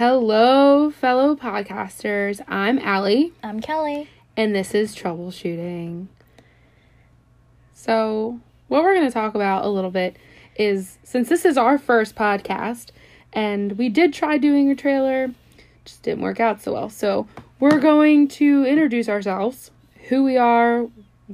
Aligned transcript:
Hello, 0.00 0.90
fellow 0.90 1.36
podcasters. 1.36 2.40
I'm 2.48 2.78
Allie, 2.78 3.34
I'm 3.42 3.60
Kelly. 3.60 4.08
and 4.34 4.54
this 4.54 4.74
is 4.74 4.96
Troubleshooting. 4.96 6.06
So, 7.74 8.40
what 8.68 8.82
we're 8.82 8.94
going 8.94 9.06
to 9.06 9.12
talk 9.12 9.34
about 9.34 9.62
a 9.62 9.68
little 9.68 9.90
bit 9.90 10.16
is 10.56 10.96
since 11.04 11.28
this 11.28 11.44
is 11.44 11.58
our 11.58 11.76
first 11.76 12.14
podcast, 12.14 12.92
and 13.34 13.76
we 13.76 13.90
did 13.90 14.14
try 14.14 14.38
doing 14.38 14.70
a 14.70 14.74
trailer, 14.74 15.34
just 15.84 16.02
didn't 16.02 16.22
work 16.22 16.40
out 16.40 16.62
so 16.62 16.72
well. 16.72 16.88
So, 16.88 17.28
we're 17.58 17.78
going 17.78 18.26
to 18.28 18.64
introduce 18.64 19.06
ourselves, 19.06 19.70
who 20.08 20.24
we 20.24 20.38
are, 20.38 20.88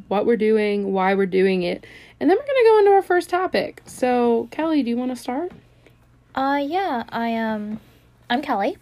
what 0.08 0.26
we're 0.26 0.36
doing, 0.36 0.92
why 0.92 1.14
we're 1.14 1.26
doing 1.26 1.62
it, 1.62 1.86
and 2.18 2.28
then 2.28 2.36
we're 2.36 2.44
going 2.44 2.64
to 2.64 2.68
go 2.68 2.78
into 2.80 2.90
our 2.90 3.02
first 3.02 3.30
topic. 3.30 3.80
So, 3.86 4.48
Kelly, 4.50 4.82
do 4.82 4.90
you 4.90 4.96
want 4.96 5.12
to 5.12 5.16
start? 5.16 5.52
Uh, 6.34 6.60
yeah, 6.60 7.04
I 7.10 7.28
am. 7.28 7.78
I'm 8.28 8.42
Kelly. 8.42 8.76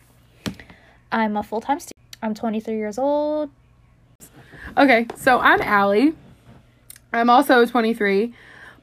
I'm 1.13 1.37
a 1.37 1.43
full 1.43 1.61
time 1.61 1.79
student. 1.79 1.93
I'm 2.23 2.35
23 2.35 2.77
years 2.77 2.99
old. 2.99 3.51
Okay, 4.77 5.07
so 5.17 5.39
I'm 5.39 5.61
Allie. 5.61 6.15
I'm 7.13 7.29
also 7.29 7.67
23, 7.67 8.33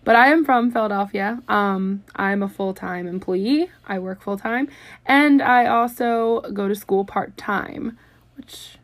but 0.03 0.15
I 0.15 0.27
am 0.27 0.45
from 0.45 0.71
Philadelphia. 0.71 1.41
Um, 1.47 2.03
I'm 2.15 2.43
a 2.43 2.47
full 2.47 2.75
time 2.75 3.07
employee. 3.07 3.69
I 3.87 3.97
work 3.97 4.21
full 4.21 4.37
time, 4.37 4.69
and 5.05 5.41
I 5.41 5.65
also 5.65 6.41
go 6.53 6.67
to 6.67 6.75
school 6.75 7.05
part 7.05 7.35
time, 7.37 7.97
which 8.37 8.77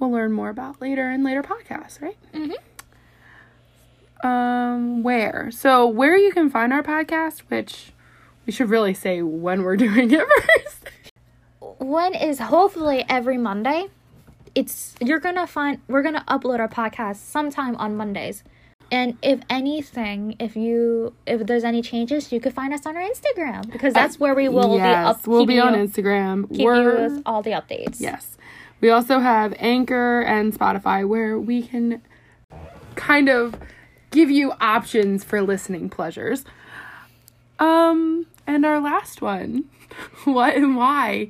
we'll 0.00 0.10
learn 0.10 0.32
more 0.32 0.48
about 0.48 0.80
later 0.80 1.10
in 1.10 1.22
later 1.22 1.44
podcasts, 1.44 2.02
right? 2.02 2.16
Mm-hmm. 2.34 4.26
Um, 4.26 5.02
where? 5.04 5.50
So 5.52 5.86
where 5.86 6.16
you 6.16 6.32
can 6.32 6.50
find 6.50 6.72
our 6.72 6.82
podcast, 6.82 7.42
which 7.48 7.92
we 8.44 8.52
should 8.52 8.68
really 8.68 8.94
say 8.94 9.22
when 9.22 9.62
we're 9.62 9.76
doing 9.86 10.10
it 10.10 10.26
first. 10.28 10.90
One 11.78 12.14
is 12.14 12.38
hopefully 12.38 13.04
every 13.08 13.38
Monday. 13.38 13.86
It's 14.54 14.94
you're 15.00 15.20
gonna 15.20 15.46
find 15.46 15.80
we're 15.88 16.02
gonna 16.02 16.24
upload 16.28 16.58
our 16.58 16.68
podcast 16.68 17.16
sometime 17.16 17.76
on 17.76 17.96
Mondays. 17.96 18.42
And 18.92 19.16
if 19.22 19.40
anything, 19.48 20.34
if 20.40 20.56
you 20.56 21.14
if 21.26 21.46
there's 21.46 21.62
any 21.64 21.80
changes, 21.82 22.32
you 22.32 22.40
could 22.40 22.52
find 22.54 22.72
us 22.74 22.84
on 22.86 22.96
our 22.96 23.02
Instagram 23.02 23.70
because 23.70 23.94
that's 23.94 24.18
where 24.18 24.34
we 24.34 24.48
will 24.48 24.76
yes, 24.76 24.82
be 25.16 25.20
up. 25.22 25.26
we'll 25.28 25.46
be 25.46 25.60
on 25.60 25.74
you, 25.74 25.86
Instagram. 25.86 26.48
keep 26.48 26.66
We're- 26.66 27.08
with 27.08 27.22
all 27.24 27.42
the 27.42 27.52
updates. 27.52 28.00
Yes. 28.00 28.36
We 28.80 28.88
also 28.90 29.18
have 29.20 29.54
Anchor 29.58 30.22
and 30.22 30.52
Spotify 30.58 31.06
where 31.06 31.38
we 31.38 31.62
can 31.62 32.00
kind 32.96 33.28
of 33.28 33.54
give 34.10 34.30
you 34.30 34.52
options 34.60 35.22
for 35.22 35.42
listening 35.42 35.88
pleasures. 35.90 36.44
Um, 37.58 38.26
and 38.46 38.64
our 38.64 38.80
last 38.80 39.20
one, 39.22 39.64
what 40.24 40.56
and 40.56 40.76
why? 40.76 41.28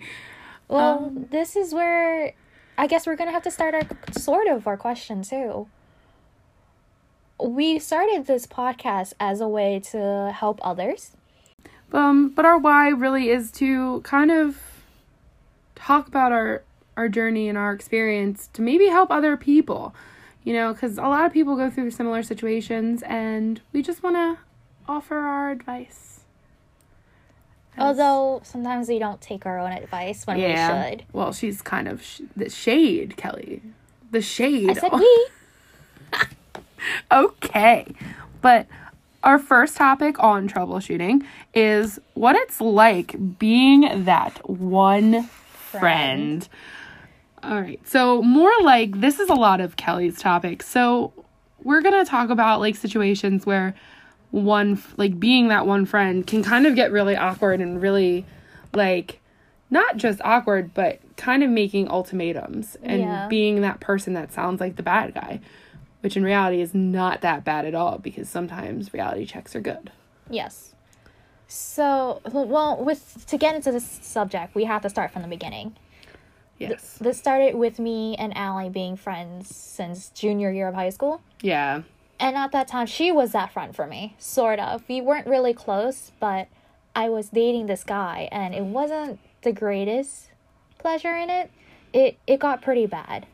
Well, 0.71 1.07
Um, 1.07 1.27
this 1.31 1.57
is 1.57 1.75
where 1.75 2.33
I 2.79 2.87
guess 2.87 3.07
we're 3.07 3.17
gonna 3.17 3.33
have 3.33 3.43
to 3.43 3.51
start 3.51 3.75
our 3.75 3.83
sort 4.13 4.47
of 4.47 4.67
our 4.67 4.77
question 4.77 5.23
too. 5.23 5.67
We 7.43 7.79
started 7.79 8.27
this 8.27 8.47
podcast 8.47 9.15
as 9.19 9.41
a 9.41 9.49
way 9.49 9.81
to 9.91 10.33
help 10.33 10.61
others. 10.63 11.17
Um, 11.93 12.29
but 12.29 12.45
our 12.45 12.57
why 12.57 12.89
really 12.91 13.31
is 13.31 13.51
to 13.53 14.01
kind 14.03 14.31
of 14.31 14.59
talk 15.75 16.07
about 16.07 16.33
our 16.33 16.63
our 16.97 17.09
journey 17.09 17.49
and 17.49 17.57
our 17.59 17.73
experience 17.73 18.49
to 18.53 18.63
maybe 18.63 18.87
help 18.87 19.11
other 19.11 19.37
people. 19.37 19.95
You 20.45 20.55
know, 20.55 20.73
because 20.73 20.97
a 20.97 21.03
lot 21.03 21.27
of 21.27 21.33
people 21.33 21.57
go 21.57 21.69
through 21.69 21.91
similar 21.91 22.23
situations, 22.23 23.03
and 23.03 23.61
we 23.73 23.83
just 23.83 24.03
want 24.03 24.17
to 24.17 24.39
offer 24.89 25.19
our 25.19 25.51
advice. 25.51 26.10
Although 27.79 28.43
sometimes 28.45 28.89
we 28.89 28.99
don't 28.99 29.21
take 29.21 29.47
our 29.47 29.59
own 29.59 29.73
advice 29.73 30.27
when 30.27 30.37
we 30.37 30.55
should. 30.55 31.05
Well, 31.13 31.33
she's 31.33 31.63
kind 31.63 31.89
of 31.89 32.03
sh- 32.03 32.23
the 32.37 32.51
shade, 32.51 33.17
Kelly. 33.17 33.63
The 34.11 34.21
shade. 34.21 34.71
I 34.71 34.75
said 34.75 34.93
we. 34.99 35.29
okay. 37.13 37.87
But 38.41 38.67
our 39.23 39.39
first 39.39 39.77
topic 39.77 40.23
on 40.23 40.49
troubleshooting 40.49 41.25
is 41.55 41.99
what 42.15 42.37
it's 42.37 42.61
like 42.61 43.39
being 43.39 44.05
that 44.05 44.49
one 44.49 45.25
friend. 45.25 46.49
All 47.43 47.61
right. 47.61 47.81
So, 47.87 48.23
more 48.23 48.53
like 48.63 49.01
this 49.01 49.19
is 49.19 49.29
a 49.31 49.35
lot 49.35 49.61
of 49.61 49.77
Kelly's 49.77 50.19
topic. 50.19 50.63
So, 50.63 51.13
we're 51.63 51.83
going 51.83 52.05
to 52.05 52.09
talk 52.09 52.31
about 52.31 52.61
like 52.61 52.77
situations 52.77 53.47
where 53.47 53.75
one 54.31 54.81
like 54.97 55.19
being 55.19 55.49
that 55.49 55.67
one 55.67 55.85
friend 55.87 56.27
can 56.27 56.43
kind 56.43 56.67
of 56.67 56.75
get 56.75 56.93
really 56.93 57.17
awkward 57.17 57.61
and 57.61 57.83
really 57.83 58.25
like 58.73 59.21
not 59.71 59.97
just 59.97 60.21
awkward 60.23 60.73
but 60.75 61.01
kind 61.17 61.43
of 61.43 61.51
making 61.51 61.89
ultimatums 61.91 62.77
and 62.83 63.01
Yeah. 63.03 63.27
being 63.29 63.61
that 63.63 63.81
person 63.81 64.15
that 64.15 64.33
sounds 64.33 64.61
like 64.61 64.77
the 64.77 64.83
bad 64.83 65.15
guy 65.15 65.41
which 66.01 66.17
in 66.17 66.23
reality 66.23 66.61
is 66.61 66.75
not 66.75 67.21
that 67.23 67.45
bad 67.45 67.67
at 67.67 67.75
all 67.75 67.99
because 67.99 68.29
sometimes 68.29 68.93
reality 68.95 69.27
checks 69.27 69.55
are 69.57 69.61
good 69.61 69.91
Yes. 70.31 70.75
So 71.49 72.21
well, 72.33 72.77
with 72.85 73.27
to 73.27 73.37
get 73.37 73.57
into 73.57 73.73
this 73.73 73.85
subject, 74.03 74.55
we 74.55 74.63
have 74.65 74.83
to 74.83 74.89
start 74.89 75.11
from 75.11 75.23
the 75.23 75.29
beginning. 75.29 75.77
yes 76.59 76.97
This 77.01 77.19
started 77.19 77.57
with 77.57 77.81
me 77.81 78.15
and 78.17 78.37
Allie 78.37 78.69
being 78.71 78.95
friends 78.97 79.53
since 79.55 80.11
junior 80.11 80.53
year 80.53 80.69
of 80.69 80.75
high 80.77 80.91
school. 80.91 81.21
yeah 81.43 81.83
And 82.21 82.37
at 82.37 82.53
that 82.53 82.69
time, 82.69 82.87
she 82.87 83.11
was 83.11 83.33
that 83.33 83.51
friend 83.51 83.75
for 83.75 83.87
me, 83.87 84.15
sort 84.19 84.61
of. 84.61 84.85
We 84.89 85.01
weren't 85.01 85.27
really 85.27 85.55
close, 85.55 86.13
but 86.21 86.49
I 86.95 87.09
was 87.09 87.31
dating 87.31 87.67
this 87.67 87.83
guy, 87.83 88.29
and 88.31 88.55
it 88.55 88.65
wasn't 88.65 89.19
the 89.43 89.53
greatest 89.53 90.31
pleasure 90.79 91.17
in 91.17 91.31
it. 91.31 91.51
It 91.95 92.19
it 92.27 92.39
got 92.39 92.61
pretty 92.61 92.87
bad, 92.87 93.27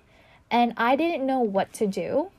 and 0.50 0.72
I 0.76 0.94
didn't 0.94 1.26
know 1.26 1.40
what 1.40 1.72
to 1.74 1.86
do, 1.86 2.30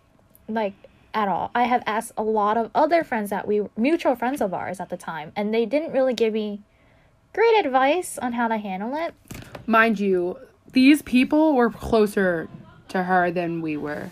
like 0.47 0.73
at 1.13 1.27
all. 1.27 1.51
I 1.53 1.63
have 1.63 1.83
asked 1.85 2.13
a 2.17 2.23
lot 2.23 2.57
of 2.57 2.71
other 2.73 3.03
friends 3.03 3.29
that 3.29 3.45
we 3.47 3.63
mutual 3.75 4.15
friends 4.15 4.39
of 4.41 4.53
ours 4.53 4.79
at 4.79 4.89
the 4.89 4.97
time, 4.97 5.33
and 5.35 5.53
they 5.53 5.65
didn't 5.65 5.91
really 5.91 6.13
give 6.13 6.33
me 6.33 6.61
great 7.33 7.65
advice 7.65 8.17
on 8.17 8.33
how 8.33 8.47
to 8.47 8.57
handle 8.57 8.95
it. 8.95 9.13
mind 9.65 9.99
you 9.99 10.39
these 10.71 11.01
people 11.01 11.53
were 11.53 11.69
closer 11.69 12.47
to 12.87 13.03
her 13.03 13.31
than 13.31 13.61
we 13.61 13.75
were 13.75 14.11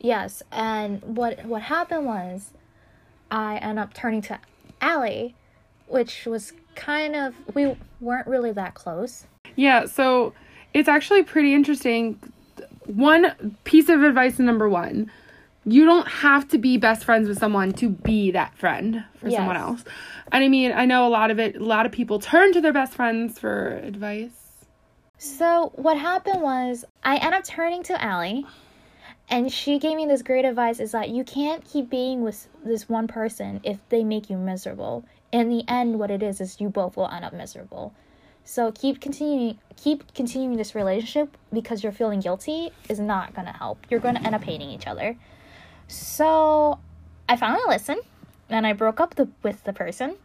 Yes, 0.00 0.42
and 0.52 1.02
what 1.02 1.44
what 1.44 1.62
happened 1.62 2.06
was 2.06 2.52
I 3.30 3.56
ended 3.56 3.82
up 3.82 3.94
turning 3.94 4.22
to 4.22 4.38
Allie, 4.80 5.34
which 5.86 6.26
was 6.26 6.52
kind 6.74 7.16
of 7.16 7.34
we 7.54 7.76
weren't 8.00 8.26
really 8.26 8.52
that 8.52 8.74
close. 8.74 9.26
Yeah, 9.56 9.86
so 9.86 10.34
it's 10.72 10.88
actually 10.88 11.24
pretty 11.24 11.54
interesting. 11.54 12.18
One 12.86 13.56
piece 13.64 13.88
of 13.88 14.02
advice 14.02 14.38
number 14.38 14.68
one 14.68 15.10
you 15.68 15.84
don't 15.84 16.08
have 16.08 16.48
to 16.48 16.58
be 16.58 16.78
best 16.78 17.04
friends 17.04 17.28
with 17.28 17.38
someone 17.38 17.72
to 17.72 17.90
be 17.90 18.30
that 18.30 18.56
friend 18.56 19.04
for 19.20 19.30
someone 19.30 19.56
else. 19.56 19.84
And 20.32 20.42
I 20.42 20.48
mean, 20.48 20.72
I 20.72 20.86
know 20.86 21.06
a 21.06 21.10
lot 21.10 21.30
of 21.30 21.38
it, 21.38 21.56
a 21.56 21.64
lot 21.64 21.84
of 21.84 21.92
people 21.92 22.18
turn 22.18 22.52
to 22.54 22.60
their 22.60 22.72
best 22.72 22.94
friends 22.94 23.38
for 23.38 23.76
advice. 23.76 24.30
So 25.18 25.72
what 25.74 25.98
happened 25.98 26.42
was 26.42 26.84
I 27.02 27.16
ended 27.16 27.34
up 27.34 27.44
turning 27.44 27.82
to 27.84 28.02
Allie 28.02 28.46
and 29.30 29.52
she 29.52 29.78
gave 29.78 29.96
me 29.96 30.06
this 30.06 30.22
great 30.22 30.44
advice 30.44 30.80
is 30.80 30.92
that 30.92 31.10
you 31.10 31.22
can't 31.24 31.64
keep 31.64 31.90
being 31.90 32.22
with 32.22 32.48
this 32.64 32.88
one 32.88 33.06
person 33.06 33.60
if 33.62 33.78
they 33.90 34.02
make 34.02 34.30
you 34.30 34.36
miserable. 34.36 35.04
In 35.32 35.50
the 35.50 35.64
end 35.68 35.98
what 35.98 36.10
it 36.10 36.22
is 36.22 36.40
is 36.40 36.60
you 36.60 36.68
both 36.68 36.96
will 36.96 37.08
end 37.08 37.24
up 37.24 37.32
miserable. 37.32 37.92
So 38.44 38.72
keep 38.72 39.00
continuing 39.00 39.58
keep 39.76 40.14
continuing 40.14 40.56
this 40.56 40.74
relationship 40.74 41.36
because 41.52 41.82
you're 41.82 41.92
feeling 41.92 42.20
guilty 42.20 42.70
is 42.88 42.98
not 42.98 43.34
gonna 43.34 43.52
help. 43.52 43.84
You're 43.90 44.00
gonna 44.00 44.20
end 44.20 44.34
up 44.34 44.42
hating 44.42 44.70
each 44.70 44.86
other. 44.86 45.16
So 45.88 46.78
I 47.28 47.36
finally 47.36 47.64
listened 47.68 48.00
and 48.48 48.66
I 48.66 48.72
broke 48.72 49.00
up 49.00 49.16
the, 49.16 49.28
with 49.42 49.64
the 49.64 49.74
person. 49.74 50.16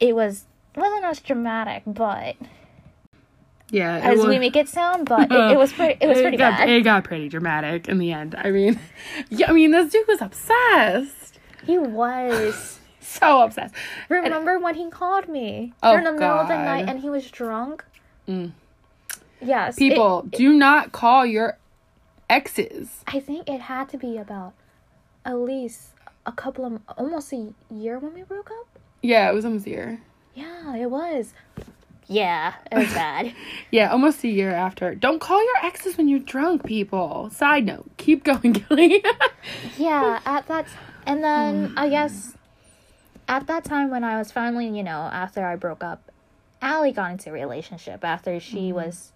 It 0.00 0.16
was 0.16 0.46
wasn't 0.74 1.04
as 1.04 1.20
dramatic, 1.20 1.84
but 1.86 2.36
Yeah, 3.70 3.96
as 3.98 4.18
was- 4.18 4.26
we 4.26 4.38
make 4.38 4.56
it 4.56 4.68
sound, 4.68 5.08
but 5.08 5.30
it, 5.30 5.52
it 5.52 5.58
was 5.58 5.72
pretty. 5.72 5.96
It 6.00 6.08
was 6.08 6.18
pretty 6.22 6.36
got, 6.36 6.58
bad. 6.58 6.68
It 6.68 6.82
got 6.82 7.04
pretty 7.04 7.28
dramatic 7.28 7.88
in 7.88 7.98
the 7.98 8.12
end. 8.12 8.34
I 8.36 8.50
mean, 8.50 8.78
yeah, 9.30 9.48
I 9.50 9.52
mean, 9.52 9.70
this 9.70 9.92
dude 9.92 10.06
was 10.08 10.20
obsessed, 10.20 11.38
he 11.64 11.78
was. 11.78 12.78
so 13.00 13.42
obsessed. 13.42 13.74
Remember 14.08 14.58
when 14.58 14.74
he 14.74 14.88
called 14.90 15.28
me 15.28 15.72
Oh, 15.82 15.96
in 15.96 16.04
the 16.04 16.12
middle 16.12 16.28
of 16.38 16.48
the 16.48 16.56
night 16.56 16.88
and 16.88 17.00
he 17.00 17.10
was 17.10 17.30
drunk? 17.30 17.84
Mm. 18.28 18.52
Yes, 19.42 19.76
it- 19.76 19.78
People, 19.78 20.22
do 20.22 20.52
not 20.52 20.92
call 20.92 21.24
your 21.26 21.58
exes. 22.28 23.02
I 23.06 23.20
think 23.20 23.48
it 23.48 23.62
had 23.62 23.88
to 23.90 23.98
be 23.98 24.16
about 24.16 24.52
at 25.24 25.36
least 25.38 25.88
a 26.26 26.32
couple 26.32 26.64
of 26.64 26.80
almost 26.96 27.32
a 27.32 27.52
year 27.70 27.98
when 27.98 28.14
we 28.14 28.22
broke 28.22 28.50
up. 28.50 28.78
Yeah, 29.02 29.28
it 29.30 29.34
was 29.34 29.44
almost 29.44 29.66
a 29.66 29.70
year. 29.70 30.00
Yeah, 30.34 30.76
it 30.76 30.90
was. 30.90 31.32
Yeah, 32.10 32.54
it 32.72 32.76
was 32.76 32.92
bad. 32.92 33.32
Yeah, 33.70 33.92
almost 33.92 34.24
a 34.24 34.28
year 34.28 34.50
after. 34.50 34.96
Don't 34.96 35.20
call 35.20 35.40
your 35.40 35.64
exes 35.64 35.96
when 35.96 36.08
you're 36.08 36.18
drunk, 36.18 36.64
people. 36.64 37.30
Side 37.30 37.64
note, 37.64 37.88
keep 37.98 38.24
going, 38.24 38.52
Gilly. 38.68 39.04
yeah, 39.78 40.18
at 40.26 40.48
that, 40.48 40.66
and 41.06 41.22
then 41.22 41.72
I 41.76 41.88
guess 41.88 42.34
at 43.28 43.46
that 43.46 43.62
time 43.62 43.90
when 43.90 44.02
I 44.02 44.18
was 44.18 44.32
finally, 44.32 44.66
you 44.76 44.82
know, 44.82 45.08
after 45.12 45.46
I 45.46 45.54
broke 45.54 45.84
up, 45.84 46.10
Allie 46.60 46.90
got 46.90 47.12
into 47.12 47.30
a 47.30 47.32
relationship 47.32 48.04
after 48.04 48.40
she 48.40 48.56
mm-hmm. 48.70 48.74
was 48.74 49.12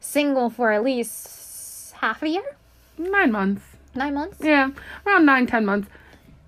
single 0.00 0.48
for 0.48 0.72
at 0.72 0.82
least 0.82 1.92
half 1.96 2.22
a 2.22 2.28
year, 2.30 2.56
Nine 2.96 3.30
months. 3.32 3.62
nine 3.94 4.14
months. 4.14 4.38
Yeah, 4.40 4.70
around 5.06 5.26
nine, 5.26 5.46
ten 5.46 5.66
months. 5.66 5.90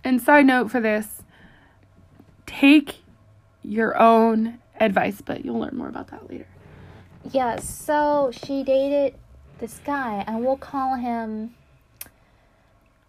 And 0.03 0.23
side 0.23 0.47
note 0.47 0.71
for 0.71 0.81
this, 0.81 1.23
take 2.47 3.01
your 3.63 3.95
own 4.01 4.59
advice, 4.85 5.21
but 5.21 5.45
you'll 5.45 5.59
learn 5.59 5.77
more 5.77 5.89
about 5.89 6.09
that 6.09 6.29
later. 6.31 6.47
Yeah, 7.31 7.57
so 7.61 8.31
she 8.33 8.63
dated 8.63 9.15
this 9.59 9.81
guy, 9.85 10.25
and 10.27 10.45
we'll 10.45 10.57
call 10.57 10.97
him, 10.97 11.55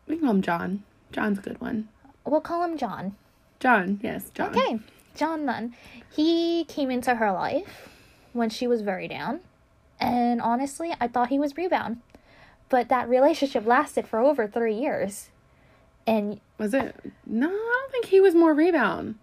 We 0.08 0.16
can 0.16 0.26
call 0.26 0.36
him 0.36 0.42
John. 0.42 0.84
John's 1.12 1.40
a 1.40 1.42
good 1.42 1.60
one. 1.62 1.90
we'll 2.26 2.42
call 2.42 2.64
him 2.64 2.78
John. 2.78 3.16
John, 3.60 4.00
yes, 4.04 4.30
John. 4.34 4.50
Okay, 4.56 4.80
John 5.16 5.46
Nunn. 5.46 5.74
He 6.12 6.66
came 6.66 6.92
into 6.92 7.16
her 7.16 7.32
life 7.32 7.90
when 8.34 8.50
she 8.50 8.68
was 8.68 8.82
very 8.82 9.08
down. 9.08 9.40
And 10.00 10.42
honestly, 10.42 10.94
I 11.00 11.08
thought 11.08 11.30
he 11.30 11.40
was 11.40 11.56
rebound. 11.56 12.02
But 12.70 12.90
that 12.90 13.08
relationship 13.08 13.66
lasted 13.66 14.08
for 14.08 14.20
over 14.20 14.48
three 14.48 14.74
years. 14.76 15.30
And 16.06 16.40
Was 16.58 16.74
it? 16.74 16.96
No, 17.26 17.48
I 17.48 17.80
don't 17.82 17.92
think 17.92 18.06
he 18.06 18.20
was 18.20 18.36
more 18.36 18.54
rebound. 18.54 19.16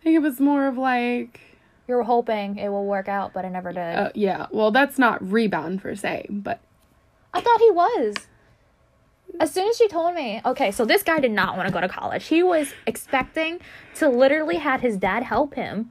I 0.00 0.04
think 0.04 0.16
it 0.16 0.20
was 0.22 0.40
more 0.40 0.66
of 0.66 0.76
like, 0.78 1.40
you're 1.90 2.04
hoping 2.04 2.56
it 2.56 2.68
will 2.68 2.86
work 2.86 3.08
out, 3.08 3.32
but 3.34 3.44
it 3.44 3.50
never 3.50 3.72
did. 3.72 3.96
uh, 3.98 4.10
yeah. 4.14 4.46
Well, 4.50 4.70
that's 4.70 4.98
not 4.98 5.20
rebound 5.28 5.82
per 5.82 5.94
se, 5.94 6.26
but 6.30 6.60
I 7.34 7.40
thought 7.40 7.60
he 7.60 7.70
was. 7.70 8.14
As 9.38 9.52
soon 9.52 9.68
as 9.68 9.76
she 9.76 9.88
told 9.88 10.14
me, 10.14 10.40
okay, 10.44 10.70
so 10.70 10.84
this 10.84 11.02
guy 11.02 11.20
did 11.20 11.32
not 11.32 11.56
want 11.56 11.66
to 11.68 11.72
go 11.72 11.80
to 11.80 11.88
college. 11.88 12.26
He 12.26 12.42
was 12.42 12.72
expecting 12.86 13.60
to 13.96 14.08
literally 14.08 14.56
had 14.56 14.80
his 14.80 14.96
dad 14.96 15.24
help 15.24 15.54
him 15.54 15.90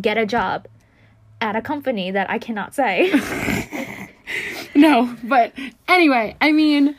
get 0.00 0.16
a 0.16 0.26
job 0.26 0.66
at 1.40 1.56
a 1.56 1.62
company 1.62 2.10
that 2.10 2.30
I 2.30 2.38
cannot 2.38 2.74
say. 2.74 3.12
no. 4.74 5.16
But 5.24 5.52
anyway, 5.88 6.36
I 6.40 6.52
mean, 6.52 6.96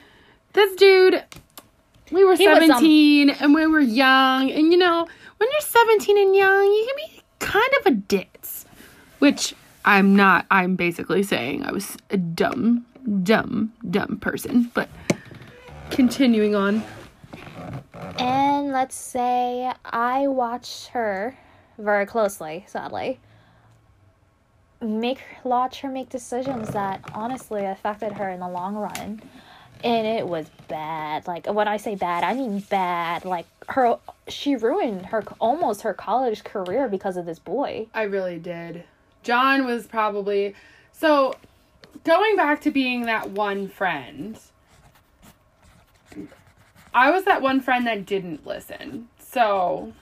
this 0.54 0.76
dude, 0.76 1.24
we 2.12 2.24
were 2.24 2.32
was, 2.32 2.42
um, 2.42 2.60
17 2.60 3.30
and 3.30 3.54
we 3.54 3.66
were 3.68 3.80
young, 3.80 4.52
and 4.52 4.72
you 4.72 4.78
know, 4.78 5.08
when 5.38 5.50
you're 5.52 5.62
17 5.62 6.18
and 6.18 6.36
young, 6.36 6.64
you 6.66 6.88
can 6.88 7.10
be 7.10 7.13
kind 7.44 7.70
of 7.80 7.86
a 7.88 7.92
ditz, 7.96 8.66
which 9.20 9.54
I'm 9.86 10.16
not. 10.16 10.46
I'm 10.50 10.76
basically 10.76 11.24
saying 11.24 11.64
I 11.64 11.72
was 11.72 11.98
a 12.10 12.18
dumb, 12.18 12.86
dumb, 13.24 13.74
dumb 13.90 14.18
person, 14.18 14.72
but 14.74 14.90
continuing 15.92 16.56
on. 16.56 16.84
and 18.18 18.72
let's 18.72 18.96
say 18.96 19.72
I 19.86 20.28
watched 20.28 20.88
her 20.90 21.38
very 21.78 22.06
closely, 22.06 22.64
sadly. 22.68 23.20
Make 24.82 25.22
watch 25.44 25.82
her 25.82 25.90
make 25.90 26.10
decisions 26.10 26.70
that 26.72 27.02
honestly 27.14 27.66
affected 27.66 28.14
her 28.14 28.30
in 28.30 28.40
the 28.40 28.50
long 28.50 28.76
run. 28.76 29.22
And 29.84 30.08
it 30.08 30.28
was 30.28 30.48
bad. 30.68 31.28
Like 31.28 31.48
when 31.48 31.68
I 31.68 31.78
say 31.78 31.96
bad, 31.96 32.24
I 32.24 32.34
mean 32.34 32.60
bad. 32.60 33.26
Like 33.26 33.46
her 33.70 33.98
she 34.28 34.56
ruined 34.56 35.08
her 35.08 35.24
almost 35.40 35.82
her 35.82 35.94
college 35.94 36.44
career 36.44 36.88
because 36.88 37.18
of 37.18 37.26
this 37.26 37.40
boy. 37.40 37.88
I 37.94 38.04
really 38.04 38.40
did. 38.40 38.86
John 39.24 39.66
was 39.66 39.88
probably 39.88 40.56
so 40.92 41.36
going 42.04 42.36
back 42.36 42.62
to 42.62 42.72
being 42.72 43.04
that 43.04 43.30
one 43.32 43.68
friend. 43.68 44.40
I 46.94 47.10
was 47.10 47.26
that 47.26 47.42
one 47.42 47.60
friend 47.60 47.88
that 47.88 48.06
didn't 48.06 48.46
listen. 48.46 49.08
So, 49.20 49.94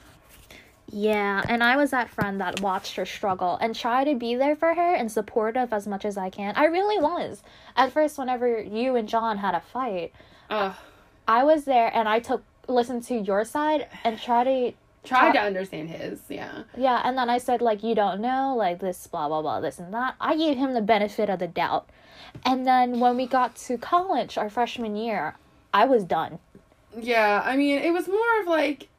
Yeah, 0.94 1.42
and 1.48 1.64
I 1.64 1.78
was 1.78 1.92
that 1.92 2.10
friend 2.10 2.42
that 2.42 2.60
watched 2.60 2.98
her 2.98 3.06
struggle 3.06 3.58
and 3.62 3.74
try 3.74 4.04
to 4.04 4.14
be 4.14 4.36
there 4.36 4.56
for 4.56 4.74
her 4.74 4.94
and 4.94 5.10
supportive 5.10 5.72
as 5.72 5.88
much 5.88 6.04
as 6.04 6.18
I 6.18 6.30
can. 6.30 6.54
I 6.58 6.66
really 6.66 7.00
was. 7.00 7.44
At 7.78 7.94
first, 7.94 8.18
whenever 8.18 8.62
you 8.62 8.96
and 8.98 9.08
John 9.08 9.38
had 9.38 9.56
a 9.56 9.62
fight, 9.62 10.12
uh, 10.50 10.74
I 11.28 11.44
was 11.44 11.64
there 11.64 11.90
and 11.94 12.10
I 12.10 12.20
took 12.20 12.44
listened 12.68 13.04
to 13.04 13.16
your 13.16 13.46
side 13.46 13.88
and 14.04 14.20
try 14.20 14.44
to 14.44 14.74
tried 15.04 15.32
to 15.34 15.40
understand 15.40 15.90
his. 15.90 16.20
Yeah. 16.28 16.64
yeah, 16.76 17.02
and 17.04 17.18
then 17.18 17.30
I 17.30 17.38
said 17.38 17.62
like 17.62 17.84
you 17.84 17.96
don't 17.96 18.20
know 18.20 18.54
like 18.58 18.80
this 18.80 19.08
blah 19.08 19.30
blah 19.30 19.42
blah 19.42 19.62
this 19.62 19.80
and 19.80 19.94
that. 19.94 20.16
I 20.20 20.36
gave 20.36 20.58
him 20.58 20.74
the 20.74 20.82
benefit 20.82 21.30
of 21.30 21.40
the 21.40 21.48
doubt. 21.48 21.90
And 22.46 22.68
then 22.68 23.00
when 23.00 23.18
we 23.18 23.28
got 23.28 23.56
to 23.58 23.78
college 23.78 24.38
our 24.38 24.50
freshman 24.50 24.96
year, 24.96 25.36
I 25.74 25.86
was 25.86 26.04
done. 26.04 26.40
Yeah, 26.98 27.42
I 27.46 27.56
mean, 27.56 27.80
it 27.80 27.92
was 27.92 28.08
more 28.08 28.42
of 28.42 28.48
like 28.48 28.90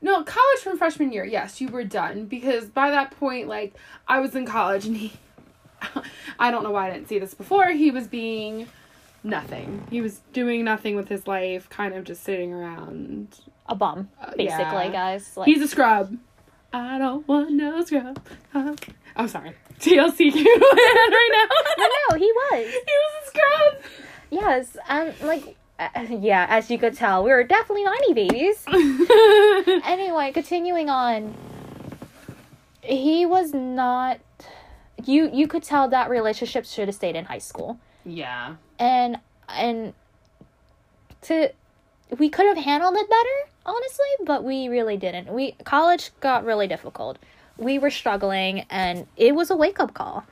no, 0.00 0.22
college 0.22 0.60
from 0.60 0.78
freshman 0.78 1.12
year. 1.12 1.24
Yes, 1.24 1.60
you 1.60 1.68
were 1.68 1.84
done 1.84 2.26
because 2.26 2.66
by 2.66 2.90
that 2.90 3.10
point 3.12 3.48
like 3.48 3.74
I 4.06 4.20
was 4.20 4.34
in 4.34 4.46
college 4.46 4.86
and 4.86 4.96
he 4.96 5.12
I 6.38 6.50
don't 6.50 6.62
know 6.62 6.70
why 6.70 6.88
I 6.88 6.92
didn't 6.92 7.08
see 7.08 7.18
this 7.18 7.34
before. 7.34 7.68
He 7.70 7.90
was 7.90 8.06
being 8.06 8.68
nothing. 9.22 9.86
He 9.90 10.00
was 10.00 10.20
doing 10.32 10.64
nothing 10.64 10.96
with 10.96 11.08
his 11.08 11.26
life, 11.26 11.68
kind 11.68 11.94
of 11.94 12.04
just 12.04 12.22
sitting 12.22 12.52
around. 12.52 13.38
A 13.68 13.74
bum, 13.74 14.10
uh, 14.20 14.26
basically, 14.36 14.84
yeah. 14.84 14.92
guys. 14.92 15.36
Like 15.36 15.46
He's 15.46 15.60
a 15.60 15.66
scrub. 15.66 16.16
I 16.72 16.98
don't 16.98 17.26
want 17.26 17.50
no 17.50 17.82
scrub. 17.84 18.20
I'm 18.54 18.76
oh, 19.16 19.26
sorry. 19.26 19.54
TLC 19.80 20.32
came 20.32 20.44
right 20.60 21.28
now. 21.32 21.84
no, 21.84 21.88
no, 22.10 22.16
he 22.16 22.30
was. 22.32 22.72
he 22.72 22.92
was 22.92 23.12
a 23.22 23.28
scrub. 23.28 23.82
Yes, 24.30 24.76
and 24.88 25.14
like, 25.22 25.56
uh, 25.78 25.88
yeah, 26.10 26.46
as 26.48 26.70
you 26.70 26.78
could 26.78 26.94
tell, 26.94 27.24
we 27.24 27.30
were 27.30 27.44
definitely 27.44 27.84
90 27.84 28.14
babies. 28.14 28.64
anyway, 29.84 30.32
continuing 30.32 30.90
on. 30.90 31.34
He 32.82 33.26
was 33.26 33.52
not. 33.52 34.20
You 35.04 35.28
you 35.32 35.46
could 35.46 35.62
tell 35.62 35.88
that 35.88 36.08
relationship 36.08 36.64
should 36.64 36.88
have 36.88 36.94
stayed 36.94 37.16
in 37.16 37.24
high 37.26 37.38
school, 37.38 37.78
yeah. 38.04 38.54
and 38.78 39.18
and 39.48 39.92
to 41.22 41.50
we 42.18 42.28
could 42.28 42.46
have 42.46 42.56
handled 42.56 42.94
it 42.94 43.10
better, 43.10 43.50
honestly, 43.66 44.06
but 44.24 44.44
we 44.44 44.68
really 44.68 44.96
didn't. 44.96 45.28
We 45.28 45.52
college 45.64 46.12
got 46.20 46.44
really 46.44 46.66
difficult. 46.66 47.18
We 47.58 47.78
were 47.78 47.90
struggling, 47.90 48.60
and 48.70 49.06
it 49.16 49.34
was 49.34 49.50
a 49.50 49.56
wake 49.56 49.80
up 49.80 49.92
call. 49.92 50.24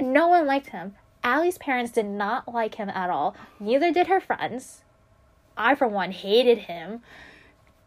No 0.00 0.28
one 0.28 0.46
liked 0.46 0.68
him. 0.68 0.94
Allie's 1.24 1.58
parents 1.58 1.92
did 1.92 2.06
not 2.06 2.52
like 2.52 2.74
him 2.76 2.88
at 2.90 3.10
all. 3.10 3.36
Neither 3.60 3.92
did 3.92 4.06
her 4.08 4.20
friends. 4.20 4.82
I, 5.56 5.74
for 5.74 5.86
one, 5.86 6.12
hated 6.12 6.58
him. 6.58 7.02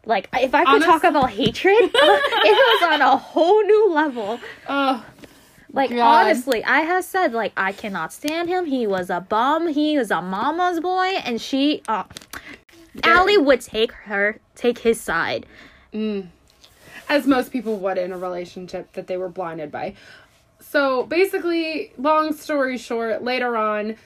Like, 0.04 0.28
if 0.34 0.54
I 0.54 0.64
could 0.64 0.82
talk 0.82 1.02
about 1.04 1.30
hatred, 1.30 1.74
it 1.80 1.92
was 1.92 2.92
on 2.92 3.02
a 3.02 3.16
whole 3.16 3.62
new 3.64 3.90
level. 3.92 4.38
Oh, 4.68 5.04
Like, 5.72 5.90
God. 5.90 6.26
honestly, 6.26 6.62
I 6.64 6.80
have 6.80 7.04
said, 7.04 7.32
like, 7.32 7.52
I 7.56 7.72
cannot 7.72 8.12
stand 8.12 8.48
him. 8.48 8.66
He 8.66 8.86
was 8.86 9.10
a 9.10 9.20
bum. 9.20 9.66
He 9.68 9.98
was 9.98 10.10
a 10.12 10.22
mama's 10.22 10.78
boy. 10.80 11.06
And 11.24 11.40
she, 11.40 11.82
uh, 11.88 12.04
Allie 13.02 13.36
would 13.36 13.60
take 13.60 13.90
her, 13.92 14.38
take 14.54 14.78
his 14.78 15.00
side. 15.00 15.44
Mm. 15.92 16.28
As 17.08 17.26
most 17.26 17.52
people 17.52 17.76
would 17.78 17.98
in 17.98 18.12
a 18.12 18.18
relationship 18.18 18.92
that 18.92 19.08
they 19.08 19.16
were 19.16 19.28
blinded 19.28 19.70
by. 19.72 19.94
So 20.68 21.04
basically, 21.04 21.92
long 21.96 22.32
story 22.32 22.76
short, 22.76 23.22
later 23.22 23.56
on, 23.56 23.96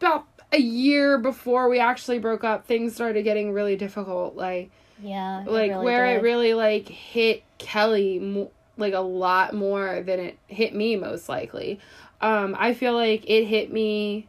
about 0.00 0.26
a 0.52 0.58
year 0.60 1.18
before 1.18 1.68
we 1.68 1.78
actually 1.80 2.18
broke 2.18 2.44
up, 2.44 2.66
things 2.66 2.94
started 2.94 3.22
getting 3.22 3.52
really 3.52 3.74
difficult. 3.76 4.36
Like, 4.36 4.70
Yeah. 5.02 5.42
it 5.42 5.50
like 5.50 5.70
really 5.70 5.84
where 5.84 6.06
it 6.06 6.22
really 6.22 6.52
like 6.54 6.88
hit 6.88 7.42
Kelly 7.58 8.18
mo- 8.18 8.50
like 8.76 8.92
a 8.94 9.00
lot 9.00 9.54
more 9.54 10.02
than 10.02 10.20
it 10.20 10.38
hit 10.46 10.74
me 10.74 10.94
most 10.96 11.28
likely. 11.28 11.80
Um, 12.20 12.54
I 12.58 12.74
feel 12.74 12.92
like 12.94 13.28
it 13.28 13.46
hit 13.46 13.72
me. 13.72 14.28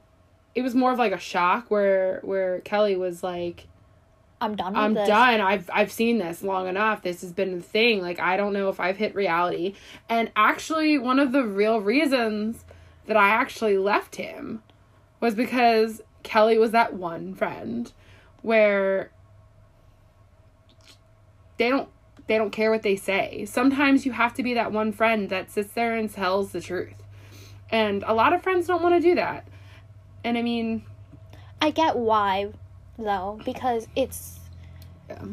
It 0.55 0.61
was 0.61 0.73
more 0.73 0.91
of 0.93 0.97
like 0.99 1.11
a 1.11 1.19
shock 1.19 1.69
where 1.69 2.19
where 2.23 2.61
Kelly 2.61 2.95
was 2.95 3.21
like, 3.21 3.67
I'm 4.41 4.55
done 4.55 4.73
with 4.73 4.77
I'm 4.81 4.93
this. 4.93 5.07
done. 5.07 5.41
I've 5.41 5.69
I've 5.73 5.91
seen 5.91 6.17
this 6.17 6.41
long 6.43 6.67
enough. 6.67 7.01
This 7.01 7.21
has 7.21 7.33
been 7.33 7.55
the 7.55 7.61
thing. 7.61 8.01
Like 8.01 8.19
I 8.19 8.37
don't 8.37 8.53
know 8.53 8.69
if 8.69 8.79
I've 8.79 8.97
hit 8.97 9.15
reality. 9.15 9.75
And 10.07 10.31
actually 10.35 10.97
one 10.97 11.19
of 11.19 11.31
the 11.31 11.43
real 11.43 11.81
reasons 11.81 12.63
that 13.07 13.17
I 13.17 13.29
actually 13.29 13.77
left 13.77 14.15
him 14.15 14.63
was 15.19 15.35
because 15.35 16.01
Kelly 16.23 16.57
was 16.57 16.71
that 16.71 16.93
one 16.93 17.33
friend 17.33 17.91
where 18.41 19.11
they 21.57 21.69
don't 21.69 21.89
they 22.27 22.37
don't 22.37 22.51
care 22.51 22.71
what 22.71 22.83
they 22.83 22.95
say. 22.95 23.45
Sometimes 23.45 24.05
you 24.05 24.11
have 24.11 24.33
to 24.35 24.43
be 24.43 24.53
that 24.53 24.71
one 24.71 24.91
friend 24.91 25.29
that 25.29 25.51
sits 25.51 25.73
there 25.73 25.95
and 25.95 26.11
tells 26.11 26.51
the 26.51 26.61
truth. 26.61 26.93
And 27.71 28.03
a 28.05 28.13
lot 28.13 28.33
of 28.33 28.41
friends 28.43 28.67
don't 28.67 28.83
want 28.83 28.95
to 28.95 29.01
do 29.01 29.15
that. 29.15 29.47
And 30.23 30.37
I 30.37 30.41
mean, 30.43 30.83
I 31.61 31.71
get 31.71 31.97
why, 31.97 32.51
though, 33.03 33.39
because 33.45 33.87
it's 33.95 34.39
yeah. 35.09 35.23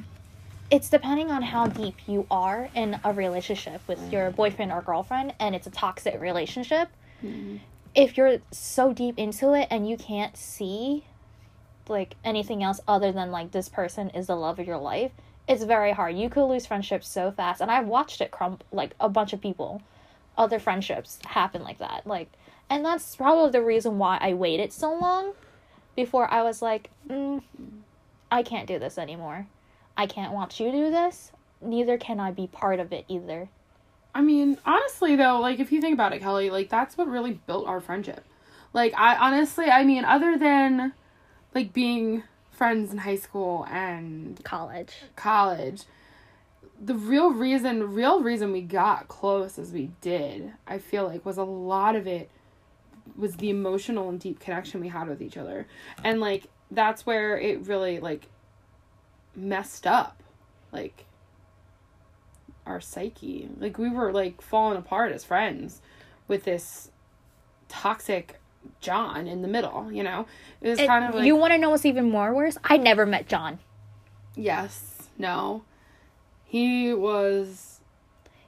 it's 0.70 0.88
depending 0.88 1.30
on 1.30 1.42
how 1.42 1.66
deep 1.66 1.96
you 2.06 2.26
are 2.30 2.68
in 2.74 2.98
a 3.04 3.12
relationship 3.12 3.80
with 3.86 3.98
mm. 3.98 4.12
your 4.12 4.30
boyfriend 4.30 4.72
or 4.72 4.82
girlfriend 4.82 5.34
and 5.38 5.54
it's 5.54 5.66
a 5.66 5.70
toxic 5.70 6.18
relationship 6.20 6.88
mm-hmm. 7.22 7.56
if 7.94 8.16
you're 8.16 8.38
so 8.50 8.92
deep 8.92 9.18
into 9.18 9.52
it 9.52 9.68
and 9.70 9.88
you 9.88 9.96
can't 9.96 10.36
see 10.36 11.04
like 11.88 12.16
anything 12.24 12.62
else 12.62 12.80
other 12.88 13.12
than 13.12 13.30
like 13.30 13.50
this 13.52 13.68
person 13.68 14.08
is 14.10 14.28
the 14.28 14.34
love 14.34 14.58
of 14.58 14.66
your 14.66 14.78
life 14.78 15.12
it's 15.48 15.62
very 15.62 15.92
hard. 15.92 16.16
You 16.16 16.28
could 16.28 16.46
lose 16.46 16.66
friendships 16.66 17.08
so 17.08 17.30
fast, 17.30 17.60
and 17.60 17.70
I've 17.70 17.86
watched 17.86 18.20
it 18.20 18.30
crumble. 18.30 18.66
Like 18.72 18.94
a 18.98 19.08
bunch 19.08 19.32
of 19.32 19.40
people, 19.40 19.82
other 20.36 20.58
friendships 20.58 21.18
happen 21.24 21.62
like 21.62 21.78
that. 21.78 22.06
Like, 22.06 22.30
and 22.68 22.84
that's 22.84 23.14
probably 23.16 23.50
the 23.52 23.64
reason 23.64 23.98
why 23.98 24.18
I 24.20 24.34
waited 24.34 24.72
so 24.72 24.92
long 24.92 25.34
before 25.96 26.32
I 26.32 26.42
was 26.42 26.62
like, 26.62 26.90
mm, 27.08 27.42
I 28.30 28.42
can't 28.42 28.68
do 28.68 28.78
this 28.78 28.98
anymore. 28.98 29.46
I 29.96 30.06
can't 30.06 30.32
watch 30.32 30.60
you 30.60 30.70
do 30.70 30.90
this. 30.90 31.32
Neither 31.60 31.96
can 31.96 32.20
I 32.20 32.30
be 32.30 32.46
part 32.46 32.78
of 32.78 32.92
it 32.92 33.06
either. 33.08 33.48
I 34.14 34.20
mean, 34.20 34.58
honestly 34.64 35.16
though, 35.16 35.40
like 35.40 35.58
if 35.58 35.72
you 35.72 35.80
think 35.80 35.94
about 35.94 36.12
it, 36.12 36.20
Kelly, 36.20 36.50
like 36.50 36.68
that's 36.68 36.96
what 36.96 37.08
really 37.08 37.32
built 37.46 37.66
our 37.66 37.80
friendship. 37.80 38.24
Like 38.72 38.94
I 38.96 39.16
honestly, 39.16 39.66
I 39.66 39.84
mean, 39.84 40.04
other 40.04 40.38
than 40.38 40.92
like 41.54 41.72
being 41.72 42.22
friends 42.50 42.92
in 42.92 42.98
high 42.98 43.16
school 43.16 43.66
and 43.70 44.42
College. 44.44 44.92
college, 45.16 45.82
the 46.80 46.94
real 46.94 47.30
reason, 47.30 47.94
real 47.94 48.22
reason 48.22 48.52
we 48.52 48.60
got 48.60 49.08
close 49.08 49.58
as 49.58 49.72
we 49.72 49.90
did, 50.00 50.52
I 50.66 50.78
feel 50.78 51.06
like 51.06 51.24
was 51.24 51.38
a 51.38 51.44
lot 51.44 51.96
of 51.96 52.06
it 52.06 52.30
was 53.16 53.36
the 53.36 53.50
emotional 53.50 54.08
and 54.08 54.18
deep 54.20 54.40
connection 54.40 54.80
we 54.80 54.88
had 54.88 55.08
with 55.08 55.22
each 55.22 55.36
other. 55.36 55.66
And 56.02 56.20
like 56.20 56.46
that's 56.70 57.06
where 57.06 57.38
it 57.38 57.66
really 57.66 58.00
like 58.00 58.26
messed 59.34 59.86
up. 59.86 60.22
Like 60.72 61.04
our 62.66 62.80
psyche. 62.80 63.48
Like 63.58 63.78
we 63.78 63.88
were 63.90 64.12
like 64.12 64.40
falling 64.42 64.76
apart 64.76 65.12
as 65.12 65.24
friends 65.24 65.80
with 66.28 66.44
this 66.44 66.90
toxic 67.68 68.40
John 68.80 69.26
in 69.28 69.42
the 69.42 69.48
middle, 69.48 69.90
you 69.92 70.02
know? 70.02 70.26
It 70.60 70.68
was 70.70 70.78
It- 70.80 70.86
kind 70.88 71.04
of 71.04 71.14
like 71.14 71.24
you 71.24 71.36
want 71.36 71.52
to 71.52 71.58
know 71.58 71.70
what's 71.70 71.86
even 71.86 72.10
more 72.10 72.34
worse? 72.34 72.58
I 72.64 72.76
never 72.76 73.06
met 73.06 73.28
John. 73.28 73.58
yes, 74.34 75.08
no. 75.18 75.62
He 76.44 76.92
was 76.94 77.80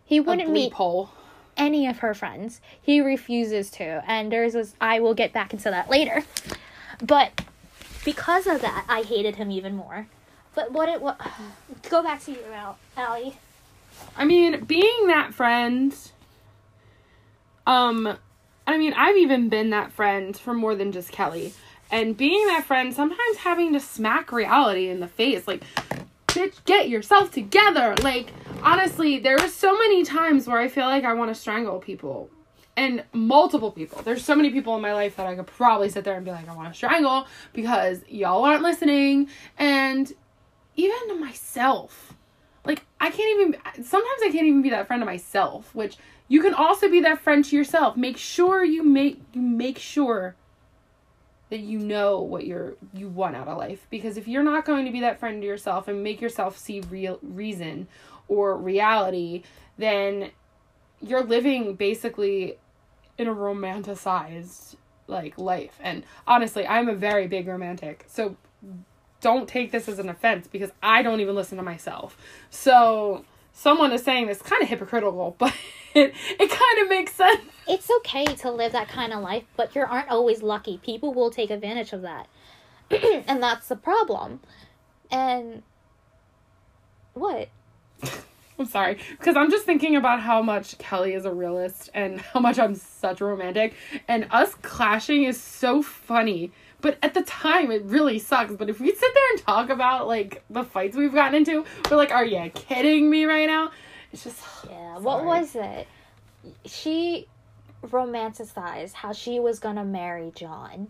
He 0.04 0.20
wouldn't 0.20 0.50
meet 0.50 0.72
hole. 0.72 1.10
Any 1.58 1.86
of 1.86 1.98
her 1.98 2.14
friends. 2.14 2.60
He 2.80 3.00
refuses 3.00 3.70
to. 3.72 4.02
And 4.06 4.32
there's 4.32 4.54
this 4.54 4.74
I 4.80 5.00
will 5.00 5.14
get 5.14 5.32
back 5.32 5.52
into 5.52 5.70
that 5.70 5.90
later. 5.90 6.24
But 7.02 7.42
because 8.04 8.46
of 8.46 8.62
that, 8.62 8.86
I 8.88 9.02
hated 9.02 9.36
him 9.36 9.50
even 9.50 9.76
more. 9.76 10.06
But 10.54 10.72
what 10.72 10.88
it 10.88 11.00
what 11.02 11.20
go 11.90 12.02
back 12.02 12.22
to 12.24 12.32
you, 12.32 12.38
Al- 12.52 12.78
Allie. 12.96 13.36
I 14.16 14.24
mean, 14.24 14.64
being 14.64 15.08
that 15.08 15.34
friend, 15.34 15.94
um, 17.66 18.16
I 18.66 18.78
mean, 18.78 18.92
I've 18.94 19.16
even 19.16 19.48
been 19.48 19.70
that 19.70 19.92
friend 19.92 20.36
for 20.36 20.54
more 20.54 20.74
than 20.74 20.92
just 20.92 21.10
Kelly. 21.10 21.52
And 21.90 22.16
being 22.16 22.46
that 22.48 22.64
friend, 22.64 22.94
sometimes 22.94 23.38
having 23.38 23.72
to 23.72 23.80
smack 23.80 24.30
reality 24.30 24.88
in 24.88 25.00
the 25.00 25.08
face, 25.08 25.48
like, 25.48 25.62
bitch, 26.28 26.64
get 26.64 26.88
yourself 26.88 27.30
together. 27.30 27.94
Like, 28.02 28.32
honestly, 28.62 29.18
there 29.18 29.38
are 29.38 29.48
so 29.48 29.76
many 29.76 30.04
times 30.04 30.46
where 30.46 30.58
I 30.58 30.68
feel 30.68 30.86
like 30.86 31.04
I 31.04 31.14
want 31.14 31.30
to 31.30 31.34
strangle 31.34 31.78
people. 31.78 32.30
And 32.76 33.02
multiple 33.12 33.72
people. 33.72 34.02
There's 34.02 34.24
so 34.24 34.36
many 34.36 34.50
people 34.50 34.76
in 34.76 34.82
my 34.82 34.92
life 34.92 35.16
that 35.16 35.26
I 35.26 35.34
could 35.34 35.48
probably 35.48 35.88
sit 35.88 36.04
there 36.04 36.14
and 36.14 36.24
be 36.24 36.30
like, 36.30 36.48
I 36.48 36.54
want 36.54 36.72
to 36.72 36.76
strangle 36.76 37.26
because 37.52 38.04
y'all 38.08 38.44
aren't 38.44 38.62
listening. 38.62 39.28
And 39.58 40.12
even 40.76 41.08
to 41.08 41.14
myself 41.16 42.14
like 42.68 42.84
I 43.00 43.10
can't 43.10 43.40
even 43.40 43.84
sometimes 43.84 44.20
I 44.22 44.30
can't 44.30 44.46
even 44.46 44.62
be 44.62 44.70
that 44.70 44.86
friend 44.86 45.00
to 45.00 45.06
myself, 45.06 45.74
which 45.74 45.96
you 46.28 46.42
can 46.42 46.54
also 46.54 46.88
be 46.88 47.00
that 47.00 47.20
friend 47.20 47.44
to 47.46 47.56
yourself. 47.56 47.96
Make 47.96 48.18
sure 48.18 48.62
you 48.62 48.84
make 48.84 49.20
you 49.32 49.40
make 49.40 49.78
sure 49.78 50.36
that 51.50 51.60
you 51.60 51.78
know 51.78 52.20
what 52.20 52.46
you're 52.46 52.74
you 52.92 53.08
want 53.08 53.34
out 53.34 53.48
of 53.48 53.56
life 53.56 53.86
because 53.90 54.16
if 54.16 54.28
you're 54.28 54.42
not 54.42 54.64
going 54.64 54.84
to 54.84 54.92
be 54.92 55.00
that 55.00 55.18
friend 55.18 55.40
to 55.40 55.46
yourself 55.46 55.88
and 55.88 56.02
make 56.02 56.20
yourself 56.20 56.58
see 56.58 56.80
real 56.90 57.18
reason 57.22 57.88
or 58.28 58.56
reality, 58.56 59.42
then 59.78 60.30
you're 61.00 61.22
living 61.22 61.74
basically 61.74 62.58
in 63.16 63.26
a 63.26 63.34
romanticized 63.34 64.76
like 65.06 65.38
life. 65.38 65.78
And 65.82 66.04
honestly, 66.26 66.66
I'm 66.66 66.88
a 66.88 66.94
very 66.94 67.26
big 67.26 67.48
romantic. 67.48 68.04
So 68.08 68.36
don't 69.20 69.48
take 69.48 69.72
this 69.72 69.88
as 69.88 69.98
an 69.98 70.08
offense 70.08 70.46
because 70.46 70.70
I 70.82 71.02
don't 71.02 71.20
even 71.20 71.34
listen 71.34 71.56
to 71.58 71.64
myself. 71.64 72.16
So 72.50 73.24
someone 73.52 73.92
is 73.92 74.02
saying 74.02 74.26
this 74.26 74.40
kind 74.40 74.62
of 74.62 74.68
hypocritical, 74.68 75.34
but 75.38 75.54
it, 75.94 76.14
it 76.38 76.50
kind 76.50 76.82
of 76.82 76.88
makes 76.88 77.14
sense. 77.14 77.40
It's 77.66 77.90
okay 77.98 78.24
to 78.24 78.50
live 78.50 78.72
that 78.72 78.88
kind 78.88 79.12
of 79.12 79.22
life, 79.22 79.44
but 79.56 79.74
you 79.74 79.82
aren't 79.82 80.08
always 80.08 80.42
lucky. 80.42 80.78
People 80.78 81.12
will 81.12 81.30
take 81.30 81.50
advantage 81.50 81.92
of 81.92 82.02
that. 82.02 82.28
and 83.26 83.42
that's 83.42 83.68
the 83.68 83.76
problem. 83.76 84.40
And 85.10 85.62
what? 87.14 87.48
I'm 88.58 88.66
sorry 88.66 88.98
because 89.10 89.36
I'm 89.36 89.52
just 89.52 89.64
thinking 89.64 89.94
about 89.94 90.20
how 90.20 90.42
much 90.42 90.76
Kelly 90.78 91.14
is 91.14 91.24
a 91.24 91.32
realist 91.32 91.90
and 91.94 92.20
how 92.32 92.40
much 92.40 92.58
I'm 92.58 92.74
such 92.74 93.20
a 93.20 93.24
romantic, 93.24 93.74
and 94.08 94.26
us 94.30 94.54
clashing 94.54 95.24
is 95.24 95.40
so 95.40 95.82
funny. 95.82 96.52
But 96.80 96.96
at 97.02 97.12
the 97.12 97.22
time, 97.22 97.72
it 97.72 97.82
really 97.84 98.20
sucks. 98.20 98.54
But 98.54 98.70
if 98.70 98.78
we 98.80 98.92
sit 98.92 99.14
there 99.14 99.30
and 99.32 99.40
talk 99.40 99.68
about 99.68 100.06
like 100.06 100.44
the 100.48 100.64
fights 100.64 100.96
we've 100.96 101.14
gotten 101.14 101.34
into, 101.34 101.64
we're 101.90 101.96
like, 101.96 102.12
"Are 102.12 102.24
you 102.24 102.50
kidding 102.50 103.10
me 103.10 103.24
right 103.24 103.46
now?" 103.46 103.70
It's 104.12 104.24
just 104.24 104.42
Yeah, 104.70 104.98
what 104.98 105.24
was 105.24 105.54
it? 105.54 105.86
She 106.64 107.26
romanticized 107.82 108.92
how 108.92 109.12
she 109.12 109.40
was 109.40 109.58
gonna 109.58 109.84
marry 109.84 110.32
John. 110.34 110.88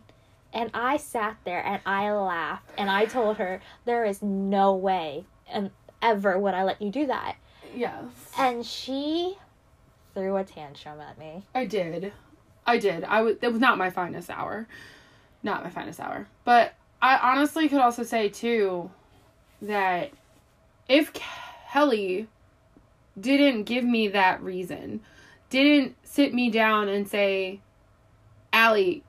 And 0.53 0.71
I 0.73 0.97
sat 0.97 1.37
there 1.45 1.65
and 1.65 1.83
I 1.85 2.11
laughed 2.11 2.71
and 2.79 2.91
I 2.91 3.05
told 3.05 3.37
her, 3.37 3.61
there 3.85 4.05
is 4.05 4.23
no 4.23 4.75
way 4.75 5.25
and 5.51 5.71
ever 6.01 6.39
would 6.39 6.55
I 6.55 6.65
let 6.65 6.81
you 6.81 6.91
do 6.91 7.07
that. 7.07 7.37
yes. 7.75 8.05
And 8.39 8.65
she 8.65 9.37
threw 10.15 10.37
a 10.37 10.45
tantrum 10.45 11.01
at 11.01 11.19
me. 11.19 11.43
I 11.55 11.67
did. 11.67 12.13
I 12.67 12.79
did. 12.79 13.05
I 13.05 13.23
was. 13.23 13.37
It 13.43 13.53
was 13.53 13.61
not 13.61 13.79
my 13.79 13.91
finest 13.91 14.31
hour. 14.31 14.67
Not 15.43 15.63
my 15.65 15.71
finest 15.71 16.01
hour. 16.01 16.27
But 16.45 16.75
I 17.01 17.17
honestly 17.19 17.69
could 17.69 17.81
also 17.81 18.03
say 18.03 18.29
too 18.29 18.91
that 19.63 20.11
if 20.89 21.13
Kelly 21.13 22.27
didn't 23.21 23.65
give 23.65 23.85
me 23.85 24.09
that 24.09 24.43
reason, 24.43 25.01
didn't 25.51 25.97
sit 26.03 26.35
me 26.35 26.51
down 26.51 26.89
and 26.89 27.09
say, 27.09 27.61
Allie, 28.53 29.03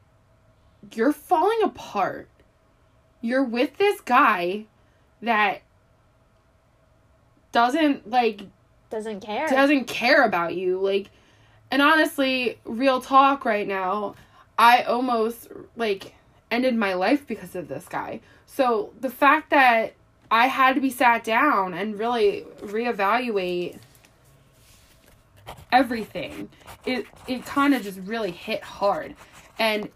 you're 0.94 1.14
falling 1.14 1.62
apart. 1.64 2.30
You're 3.22 3.44
with 3.44 3.78
this 3.78 4.00
guy 4.02 4.66
that 5.22 5.62
doesn't 7.52 8.10
like 8.10 8.44
Doesn't 8.90 9.22
care. 9.22 9.48
doesn't 9.48 9.86
care 9.86 10.24
about 10.24 10.56
you 10.56 10.80
like 10.80 11.10
and 11.72 11.82
honestly 11.82 12.60
real 12.64 13.02
talk 13.02 13.44
right 13.44 13.68
now 13.68 14.16
i 14.58 14.84
almost 14.84 15.48
like 15.76 16.14
ended 16.52 16.76
my 16.76 16.94
life 16.94 17.26
because 17.28 17.56
of 17.56 17.68
this 17.68 17.88
guy 17.88 18.22
so 18.46 18.94
the 19.02 19.10
fact 19.10 19.50
that 19.50 19.94
i 20.30 20.46
had 20.48 20.76
to 20.76 20.82
be 20.82 20.92
sat 20.92 21.24
down 21.24 21.74
and 21.74 21.98
really 22.00 22.46
reevaluate 22.62 23.78
everything. 25.72 26.50
It 26.86 27.06
it 27.28 27.46
kind 27.46 27.74
of 27.74 27.84
just 27.84 28.00
really 28.00 28.32
hit 28.32 28.64
hard. 28.64 29.16
And 29.58 29.90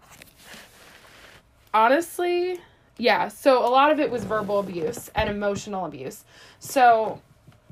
honestly 1.72 2.60
yeah 2.98 3.26
so 3.26 3.66
a 3.66 3.68
lot 3.68 3.90
of 3.90 3.98
it 3.98 4.08
was 4.08 4.22
verbal 4.22 4.60
abuse 4.60 5.10
and 5.14 5.28
emotional 5.28 5.86
abuse. 5.86 6.24
So 6.58 7.20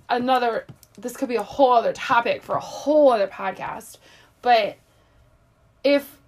another 0.08 0.66
this 0.98 1.16
could 1.16 1.28
be 1.28 1.36
a 1.36 1.42
whole 1.42 1.72
other 1.72 1.92
topic 1.92 2.42
for 2.42 2.56
a 2.56 2.60
whole 2.60 3.12
other 3.12 3.28
podcast 3.28 3.98
but 4.42 4.76
if 5.84 6.18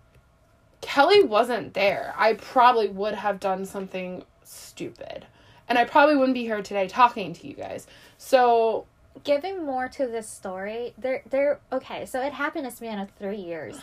kelly 0.80 1.23
wasn't 1.23 1.75
there 1.75 2.14
i 2.16 2.32
probably 2.34 2.88
would 2.88 3.14
have 3.14 3.40
done 3.40 3.64
something 3.66 4.25
stupid. 4.44 5.26
And 5.68 5.78
i 5.78 5.84
probably 5.84 6.16
wouldn't 6.16 6.34
be 6.34 6.42
here 6.42 6.62
today 6.62 6.88
talking 6.88 7.32
to 7.34 7.46
you 7.46 7.54
guys. 7.54 7.87
So 8.18 8.87
Giving 9.23 9.64
more 9.64 9.88
to 9.88 10.06
this 10.06 10.28
story, 10.28 10.92
there, 10.99 11.23
there. 11.30 11.61
Okay, 11.73 12.04
so 12.04 12.21
it 12.21 12.33
happened 12.33 12.66
a 12.66 12.71
span 12.71 12.99
of 12.99 13.11
three 13.12 13.38
years. 13.40 13.78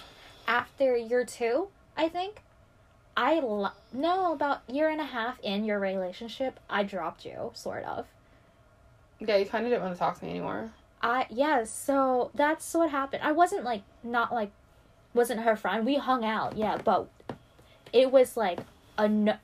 After 0.45 0.95
year 0.97 1.23
two, 1.25 1.69
I 1.95 2.09
think, 2.09 2.41
I 3.15 3.39
lo- 3.39 3.69
no 3.93 4.33
about 4.33 4.61
year 4.67 4.89
and 4.89 4.99
a 4.99 5.05
half 5.05 5.39
in 5.41 5.63
your 5.63 5.79
relationship, 5.79 6.59
I 6.69 6.83
dropped 6.83 7.25
you, 7.25 7.51
sort 7.53 7.83
of. 7.85 8.07
yeah 9.19 9.37
you 9.37 9.45
kind 9.45 9.65
of 9.65 9.71
didn't 9.71 9.83
want 9.83 9.95
to 9.95 9.99
talk 9.99 10.19
to 10.19 10.25
me 10.25 10.31
anymore 10.31 10.71
I 11.01 11.25
yes, 11.29 11.71
so 11.71 12.29
that's 12.35 12.73
what 12.73 12.91
happened. 12.91 13.23
I 13.23 13.31
wasn't 13.31 13.63
like 13.63 13.81
not 14.03 14.31
like 14.33 14.51
wasn't 15.13 15.41
her 15.41 15.55
friend. 15.55 15.85
We 15.85 15.95
hung 15.95 16.23
out, 16.23 16.57
yeah, 16.57 16.77
but 16.77 17.07
it 17.91 18.11
was 18.11 18.37
like 18.37 18.59
a 18.97 19.07
no, 19.07 19.35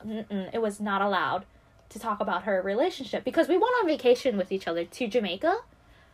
it 0.52 0.62
was 0.62 0.80
not 0.80 1.02
allowed 1.02 1.44
to 1.88 1.98
talk 1.98 2.20
about 2.20 2.44
her 2.44 2.62
relationship 2.62 3.24
because 3.24 3.48
we 3.48 3.56
went 3.56 3.74
on 3.80 3.86
vacation 3.88 4.36
with 4.36 4.52
each 4.52 4.68
other 4.68 4.84
to 4.84 5.08
Jamaica. 5.08 5.58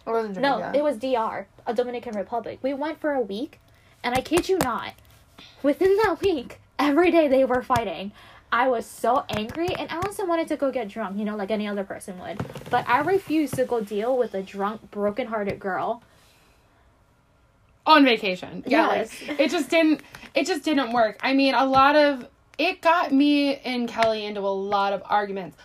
I 0.07 0.11
wasn't 0.11 0.39
No, 0.39 0.59
Jamaica. 0.59 0.79
it 0.79 0.83
was 0.85 0.97
DR, 0.99 1.47
a 1.67 1.75
Dominican 1.75 2.15
Republic. 2.17 2.59
We 2.63 2.75
went 2.75 3.01
for 3.01 3.13
a 3.13 3.21
week, 3.21 3.61
and 4.03 4.15
I 4.15 4.21
kid 4.21 4.49
you 4.49 4.59
not, 4.59 4.93
within 5.63 5.97
that 6.05 6.21
week, 6.21 6.61
every 6.79 7.11
day 7.11 7.29
they 7.29 7.45
were 7.45 7.63
fighting. 7.63 8.13
I 8.53 8.69
was 8.69 8.87
so 8.87 9.25
angry, 9.31 9.75
and 9.75 9.91
Allison 9.91 10.29
wanted 10.29 10.47
to 10.49 10.57
go 10.57 10.71
get 10.71 10.89
drunk, 10.89 11.19
you 11.19 11.25
know, 11.25 11.35
like 11.35 11.51
any 11.51 11.67
other 11.67 11.83
person 11.85 12.19
would. 12.21 12.39
But 12.71 12.89
I 12.89 13.01
refused 13.01 13.55
to 13.55 13.65
go 13.65 13.81
deal 13.81 14.17
with 14.17 14.35
a 14.35 14.43
drunk, 14.43 14.91
broken-hearted 14.93 15.59
girl. 15.59 16.03
on 17.87 18.05
vacation. 18.05 18.63
Yeah, 18.67 18.87
like, 18.87 19.11
it 19.41 19.51
just 19.51 19.71
didn't 19.71 20.03
it 20.35 20.47
just 20.47 20.65
didn't 20.65 20.93
work. 20.93 21.19
I 21.23 21.35
mean, 21.35 21.55
a 21.55 21.65
lot 21.67 21.97
of 21.97 22.27
it 22.59 22.81
got 22.81 23.13
me 23.13 23.57
and 23.57 23.89
Kelly 23.89 24.25
into 24.25 24.41
a 24.41 24.49
lot 24.49 24.93
of 24.93 25.03
arguments. 25.05 25.57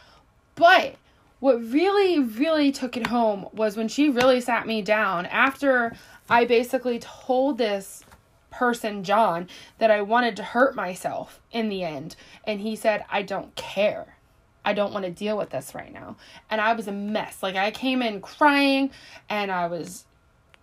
But 0.55 0.95
what 1.39 1.61
really 1.63 2.19
really 2.19 2.71
took 2.71 2.97
it 2.97 3.07
home 3.07 3.47
was 3.53 3.77
when 3.77 3.87
she 3.87 4.09
really 4.09 4.41
sat 4.41 4.67
me 4.67 4.81
down 4.81 5.25
after 5.27 5.95
I 6.29 6.45
basically 6.45 6.99
told 6.99 7.57
this 7.57 8.03
person 8.51 9.03
John 9.03 9.47
that 9.77 9.91
I 9.91 10.01
wanted 10.01 10.35
to 10.37 10.43
hurt 10.43 10.75
myself 10.75 11.39
in 11.51 11.69
the 11.69 11.83
end 11.83 12.15
and 12.45 12.59
he 12.59 12.75
said 12.75 13.05
I 13.09 13.21
don't 13.21 13.55
care. 13.55 14.17
I 14.65 14.73
don't 14.73 14.93
want 14.93 15.05
to 15.05 15.11
deal 15.11 15.37
with 15.37 15.51
this 15.51 15.73
right 15.73 15.91
now. 15.91 16.17
And 16.49 16.59
I 16.59 16.73
was 16.73 16.87
a 16.87 16.91
mess. 16.91 17.41
Like 17.41 17.55
I 17.55 17.71
came 17.71 18.01
in 18.01 18.21
crying 18.21 18.91
and 19.29 19.51
I 19.51 19.67
was 19.67 20.05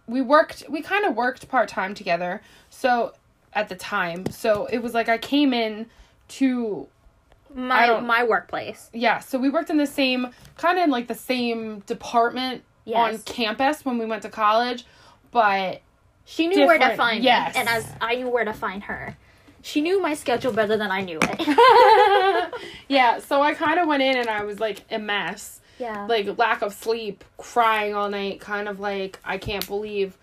we 0.07 0.21
worked 0.21 0.65
we 0.69 0.83
kind 0.83 1.05
of 1.05 1.17
worked 1.17 1.49
part-time 1.49 1.95
together 1.95 2.41
so 2.71 3.13
at 3.53 3.69
the 3.69 3.75
time 3.75 4.27
so 4.31 4.67
it 4.67 4.79
was 4.79 4.95
like 4.95 5.09
i 5.09 5.19
came 5.19 5.53
in 5.53 5.87
to 6.29 6.87
My 7.57 7.99
my 8.01 8.23
workplace. 8.25 8.91
yeah 8.93 9.19
so 9.19 9.39
we 9.39 9.49
worked 9.49 9.71
in 9.71 9.79
the 9.79 9.87
same 9.87 10.29
kind 10.59 10.79
of 10.79 10.85
in 10.85 10.91
like 10.91 11.09
the 11.09 11.15
same 11.15 11.81
department 11.81 12.63
on 12.95 13.19
campus 13.19 13.85
when 13.85 13.99
we 13.99 14.05
went 14.07 14.23
to 14.23 14.29
college 14.29 14.85
but 15.33 15.81
She 16.25 16.47
knew 16.49 16.67
where 16.67 16.79
to 16.79 16.97
find 16.97 17.25
yes. 17.25 17.55
me, 17.55 17.61
and 17.61 17.69
as 17.69 17.91
I 18.01 18.17
knew 18.17 18.29
where 18.29 18.45
to 18.45 18.53
find 18.53 18.83
her. 18.85 19.17
She 19.63 19.81
knew 19.81 20.01
my 20.01 20.15
schedule 20.15 20.53
better 20.53 20.77
than 20.77 20.91
I 20.93 21.01
knew 21.01 21.19
it. 21.21 22.53
yeah 22.89 23.19
so 23.19 23.43
i 23.43 23.55
kind 23.55 23.81
of 23.81 23.89
went 23.89 24.03
in 24.03 24.17
and 24.17 24.29
i 24.29 24.45
was 24.45 24.61
like 24.61 24.85
a 24.91 24.99
mess 24.99 25.61
yeah. 25.79 26.07
like 26.07 26.39
lack 26.39 26.63
of 26.63 26.73
sleep 26.73 27.25
crying 27.37 27.95
all 27.95 28.09
night 28.09 28.41
kind 28.41 28.69
of 28.69 28.81
like 28.81 29.19
i 29.25 29.37
can't 29.39 29.67
believe 29.67 30.17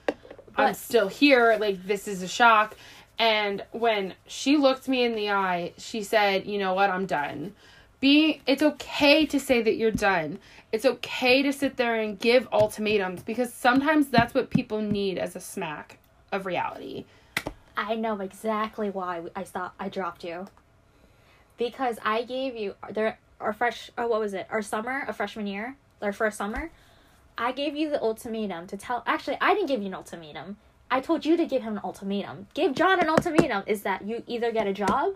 i'm 0.56 0.74
still 0.74 1.08
here 1.08 1.58
like 1.60 1.86
this 1.86 2.08
is 2.08 2.22
a 2.22 2.28
shock 2.28 2.76
and 3.20 3.64
when 3.72 4.14
she 4.28 4.58
looked 4.58 4.88
me 4.88 5.04
in 5.04 5.16
the 5.16 5.30
eye 5.30 5.74
she 5.78 6.04
said 6.04 6.46
you 6.46 6.58
know 6.58 6.74
what 6.74 6.90
i'm 6.90 7.06
done 7.06 7.54
being 8.00 8.42
it's 8.46 8.64
okay 8.64 9.26
to 9.26 9.40
say 9.40 9.62
that 9.62 9.76
you're 9.76 9.92
done 9.92 10.38
it's 10.72 10.86
okay 10.86 11.42
to 11.42 11.54
sit 11.54 11.78
there 11.78 11.96
and 11.96 12.20
give 12.20 12.48
ultimatums 12.52 13.22
because 13.24 13.54
sometimes 13.54 14.08
that's 14.08 14.34
what 14.34 14.50
people 14.50 14.82
need 14.82 15.18
as 15.18 15.36
a 15.36 15.40
smack 15.40 15.98
of 16.32 16.46
reality 16.46 17.06
I 17.76 17.96
know 17.96 18.20
exactly 18.20 18.90
why 18.90 19.24
I 19.36 19.44
thought 19.44 19.74
I 19.80 19.90
dropped 19.90 20.24
you. 20.24 20.48
Because 21.58 21.98
I 22.04 22.24
gave 22.24 22.56
you 22.56 22.76
there 22.92 23.18
our 23.40 23.54
fresh 23.54 23.90
or 23.98 24.08
what 24.08 24.20
was 24.20 24.34
it? 24.34 24.48
Our 24.50 24.62
summer, 24.62 25.04
a 25.08 25.14
freshman 25.14 25.48
year, 25.48 25.76
our 26.02 26.14
first 26.14 26.38
summer. 26.38 26.72
I 27.38 27.52
gave 27.52 27.76
you 27.76 27.90
the 27.90 28.02
ultimatum 28.02 28.68
to 28.68 28.78
tell 28.78 29.04
actually 29.08 29.38
I 29.42 29.54
didn't 29.54 29.68
give 29.68 29.82
you 29.82 29.88
an 29.88 29.96
ultimatum. 29.96 30.58
I 30.94 31.00
told 31.00 31.26
you 31.26 31.36
to 31.38 31.46
give 31.46 31.64
him 31.64 31.74
an 31.74 31.82
ultimatum. 31.84 32.48
Give 32.54 32.74
John 32.76 33.00
an 33.00 33.10
ultimatum 33.10 33.64
is 33.66 33.82
that 33.82 34.06
you 34.06 34.22
either 34.28 34.52
get 34.52 34.68
a 34.68 34.74
job 34.74 35.16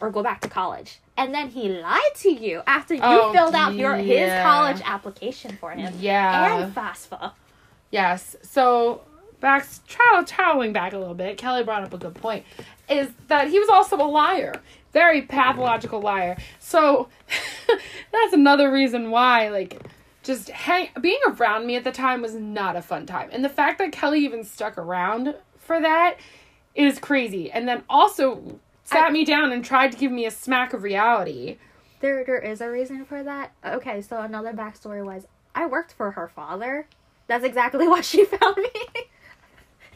or 0.00 0.10
go 0.10 0.22
back 0.22 0.40
to 0.42 0.48
college. 0.48 0.98
And 1.16 1.34
then 1.34 1.48
he 1.48 1.68
lied 1.68 2.14
to 2.16 2.30
you 2.30 2.62
after 2.66 2.94
you 2.94 3.00
Oh, 3.02 3.32
filled 3.32 3.54
out 3.54 3.74
your 3.74 3.96
his 3.96 4.30
college 4.42 4.80
application 4.84 5.56
for 5.60 5.72
him. 5.72 5.92
yeah 5.98 6.62
And 6.64 6.74
FAFSA. 6.74 7.32
Yes. 7.90 8.36
So 8.42 9.02
back 9.40 9.66
tra- 9.88 10.24
traveling 10.24 10.72
back 10.72 10.92
a 10.92 10.98
little 10.98 11.14
bit, 11.14 11.36
Kelly 11.36 11.64
brought 11.64 11.82
up 11.82 11.92
a 11.92 11.98
good 11.98 12.14
point. 12.14 12.44
Is 12.88 13.08
that 13.28 13.48
he 13.48 13.58
was 13.58 13.68
also 13.68 13.96
a 13.96 14.06
liar, 14.06 14.54
very 14.92 15.22
pathological 15.22 16.00
liar. 16.00 16.36
So 16.60 17.08
that's 18.12 18.32
another 18.32 18.70
reason 18.70 19.10
why, 19.10 19.48
like, 19.48 19.80
just 20.22 20.48
hang 20.50 20.88
being 21.00 21.18
around 21.26 21.66
me 21.66 21.76
at 21.76 21.84
the 21.84 21.92
time 21.92 22.22
was 22.22 22.34
not 22.34 22.76
a 22.76 22.82
fun 22.82 23.06
time, 23.06 23.28
and 23.32 23.44
the 23.44 23.48
fact 23.48 23.78
that 23.78 23.92
Kelly 23.92 24.20
even 24.24 24.44
stuck 24.44 24.78
around 24.78 25.34
for 25.58 25.80
that 25.80 26.16
is 26.74 26.98
crazy. 26.98 27.50
And 27.50 27.68
then 27.68 27.82
also 27.88 28.58
sat 28.84 29.08
I- 29.08 29.10
me 29.10 29.24
down 29.24 29.52
and 29.52 29.64
tried 29.64 29.92
to 29.92 29.98
give 29.98 30.12
me 30.12 30.24
a 30.26 30.30
smack 30.30 30.72
of 30.72 30.82
reality. 30.82 31.58
There, 32.00 32.24
there 32.24 32.38
is 32.38 32.60
a 32.60 32.68
reason 32.68 33.04
for 33.04 33.22
that. 33.22 33.52
Okay, 33.64 34.00
so 34.02 34.20
another 34.20 34.52
backstory 34.52 35.04
was 35.04 35.26
I 35.54 35.66
worked 35.66 35.92
for 35.92 36.12
her 36.12 36.28
father. 36.28 36.86
That's 37.28 37.44
exactly 37.44 37.86
why 37.92 38.00
she 38.00 38.24
found 38.24 38.56
me. 38.56 38.70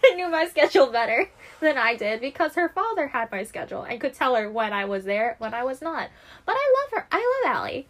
I 0.04 0.14
knew 0.14 0.28
my 0.28 0.46
schedule 0.46 0.86
better 0.92 1.28
than 1.60 1.76
I 1.78 1.96
did 1.96 2.20
because 2.20 2.54
her 2.54 2.68
father 2.68 3.08
had 3.08 3.30
my 3.32 3.42
schedule 3.42 3.82
and 3.82 4.00
could 4.00 4.14
tell 4.14 4.36
her 4.36 4.48
when 4.50 4.72
I 4.72 4.84
was 4.84 5.04
there, 5.04 5.34
when 5.38 5.52
I 5.54 5.64
was 5.64 5.82
not. 5.82 6.10
But 6.44 6.52
I 6.56 6.74
love 6.82 6.90
her. 7.02 7.08
I 7.10 7.40
love 7.44 7.56
Allie. 7.56 7.88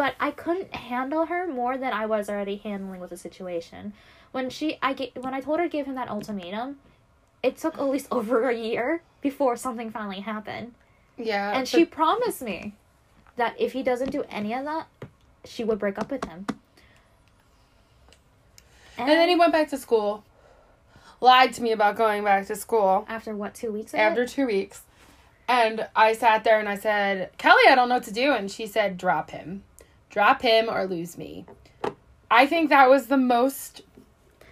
But 0.00 0.14
I 0.18 0.30
couldn't 0.30 0.74
handle 0.74 1.26
her 1.26 1.46
more 1.46 1.76
than 1.76 1.92
I 1.92 2.06
was 2.06 2.30
already 2.30 2.56
handling 2.56 3.02
with 3.02 3.10
the 3.10 3.18
situation. 3.18 3.92
When 4.32 4.48
she, 4.48 4.78
I 4.80 4.94
get, 4.94 5.22
when 5.22 5.34
I 5.34 5.42
told 5.42 5.58
her 5.58 5.66
to 5.66 5.68
give 5.70 5.84
him 5.84 5.94
that 5.96 6.08
ultimatum, 6.08 6.78
it 7.42 7.58
took 7.58 7.74
at 7.76 7.84
least 7.84 8.08
over 8.10 8.48
a 8.48 8.56
year 8.56 9.02
before 9.20 9.56
something 9.56 9.90
finally 9.90 10.20
happened. 10.20 10.72
Yeah, 11.18 11.52
And 11.52 11.68
she 11.68 11.84
promised 11.84 12.40
me 12.40 12.72
that 13.36 13.60
if 13.60 13.74
he 13.74 13.82
doesn't 13.82 14.10
do 14.10 14.24
any 14.30 14.54
of 14.54 14.64
that, 14.64 14.86
she 15.44 15.64
would 15.64 15.78
break 15.78 15.98
up 15.98 16.10
with 16.10 16.24
him. 16.24 16.46
and 18.96 19.06
then 19.06 19.28
he 19.28 19.36
went 19.36 19.52
back 19.52 19.68
to 19.68 19.76
school, 19.76 20.24
lied 21.20 21.52
to 21.52 21.62
me 21.62 21.72
about 21.72 21.96
going 21.96 22.24
back 22.24 22.46
to 22.46 22.56
school. 22.56 23.04
after 23.06 23.36
what 23.36 23.52
two 23.52 23.70
weeks? 23.70 23.92
After 23.92 24.22
it? 24.22 24.30
two 24.30 24.46
weeks. 24.46 24.80
And 25.46 25.86
I 25.94 26.14
sat 26.14 26.42
there 26.42 26.58
and 26.58 26.70
I 26.70 26.76
said, 26.76 27.36
Kelly, 27.36 27.64
I 27.68 27.74
don't 27.74 27.90
know 27.90 27.96
what 27.96 28.04
to 28.04 28.12
do. 28.14 28.32
And 28.32 28.50
she 28.50 28.66
said, 28.66 28.96
drop 28.96 29.32
him. 29.32 29.64
Drop 30.10 30.42
him 30.42 30.68
or 30.68 30.86
lose 30.86 31.16
me. 31.16 31.46
I 32.30 32.46
think 32.46 32.68
that 32.68 32.90
was 32.90 33.06
the 33.06 33.16
most 33.16 33.82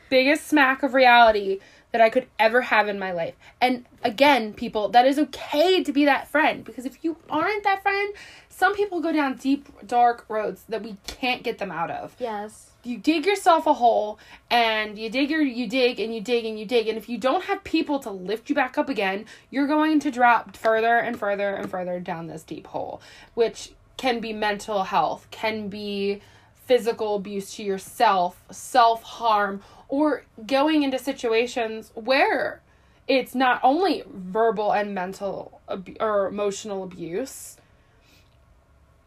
biggest 0.09 0.47
smack 0.47 0.83
of 0.83 0.95
reality 0.95 1.61
that 1.93 2.01
I 2.01 2.11
could 2.11 2.27
ever 2.39 2.63
have 2.63 2.89
in 2.89 2.99
my 2.99 3.13
life. 3.13 3.35
And 3.61 3.87
again, 4.03 4.53
people, 4.53 4.89
that 4.91 5.07
is 5.07 5.19
okay 5.19 5.83
to 5.83 5.93
be 5.93 6.05
that 6.05 6.29
friend 6.29 6.65
because 6.65 6.87
if 6.87 7.03
you 7.05 7.17
aren't 7.31 7.65
that 7.65 7.83
friend, 7.83 8.15
some 8.49 8.75
people 8.75 9.01
go 9.01 9.13
down 9.13 9.37
deep, 9.37 9.69
dark 9.87 10.25
roads 10.29 10.65
that 10.69 10.83
we 10.83 10.97
can't 11.07 11.43
get 11.43 11.59
them 11.59 11.71
out 11.71 11.91
of 11.91 12.17
yes, 12.19 12.73
you 12.85 12.99
dig 12.99 13.27
yourself 13.27 13.67
a 13.67 13.75
hole 13.75 14.19
and 14.51 14.99
you 14.99 15.09
dig 15.11 15.31
your 15.31 15.43
you 15.43 15.69
dig 15.69 16.01
and 16.01 16.15
you 16.15 16.21
dig 16.21 16.45
and 16.45 16.59
you 16.59 16.67
dig 16.67 16.89
and 16.89 16.99
if 16.99 17.09
you 17.09 17.19
don't 17.19 17.45
have 17.45 17.63
people 17.63 17.99
to 18.01 18.11
lift 18.11 18.49
you 18.49 18.55
back 18.55 18.79
up 18.79 18.89
again 18.89 19.25
you're 19.51 19.67
going 19.67 20.01
to 20.01 20.11
drop 20.11 20.57
further 20.57 20.97
and 20.97 21.19
further 21.19 21.55
and 21.55 21.71
further 21.71 22.01
down 22.01 22.27
this 22.27 22.43
deep 22.43 22.67
hole 22.69 23.01
which 23.35 23.73
can 23.99 24.21
be 24.21 24.33
mental 24.33 24.85
health 24.85 25.27
can 25.31 25.69
be 25.69 26.23
physical 26.65 27.17
abuse 27.17 27.55
to 27.55 27.63
yourself 27.63 28.43
self-harm 28.51 29.63
or 29.89 30.25
going 30.47 30.83
into 30.83 30.99
situations 30.99 31.93
where 31.95 32.63
it's 33.07 33.35
not 33.35 33.61
only 33.63 34.03
verbal 34.07 34.73
and 34.73 34.95
mental 34.95 35.61
ab- 35.69 35.97
or 36.01 36.27
emotional 36.29 36.83
abuse 36.83 37.59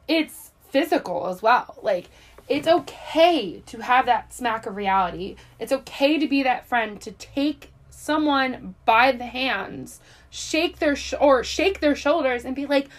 it's 0.08 0.52
physical 0.70 1.28
as 1.28 1.42
well. 1.42 1.78
Like 1.82 2.10
it's 2.50 2.68
okay 2.68 3.62
to 3.66 3.80
have 3.80 4.06
that 4.08 4.34
smack 4.34 4.66
of 4.66 4.76
reality. 4.76 5.36
It's 5.60 5.72
okay 5.72 6.18
to 6.18 6.28
be 6.28 6.44
that 6.44 6.68
friend 6.68 7.00
to 7.02 7.12
take 7.12 7.72
someone 7.90 8.76
by 8.86 9.12
the 9.12 9.26
hands, 9.26 10.00
shake 10.30 10.80
their 10.80 10.96
sh- 10.96 11.14
or 11.20 11.44
shake 11.44 11.80
their 11.80 11.96
shoulders 11.96 12.46
and 12.46 12.56
be 12.56 12.66
like 12.66 12.90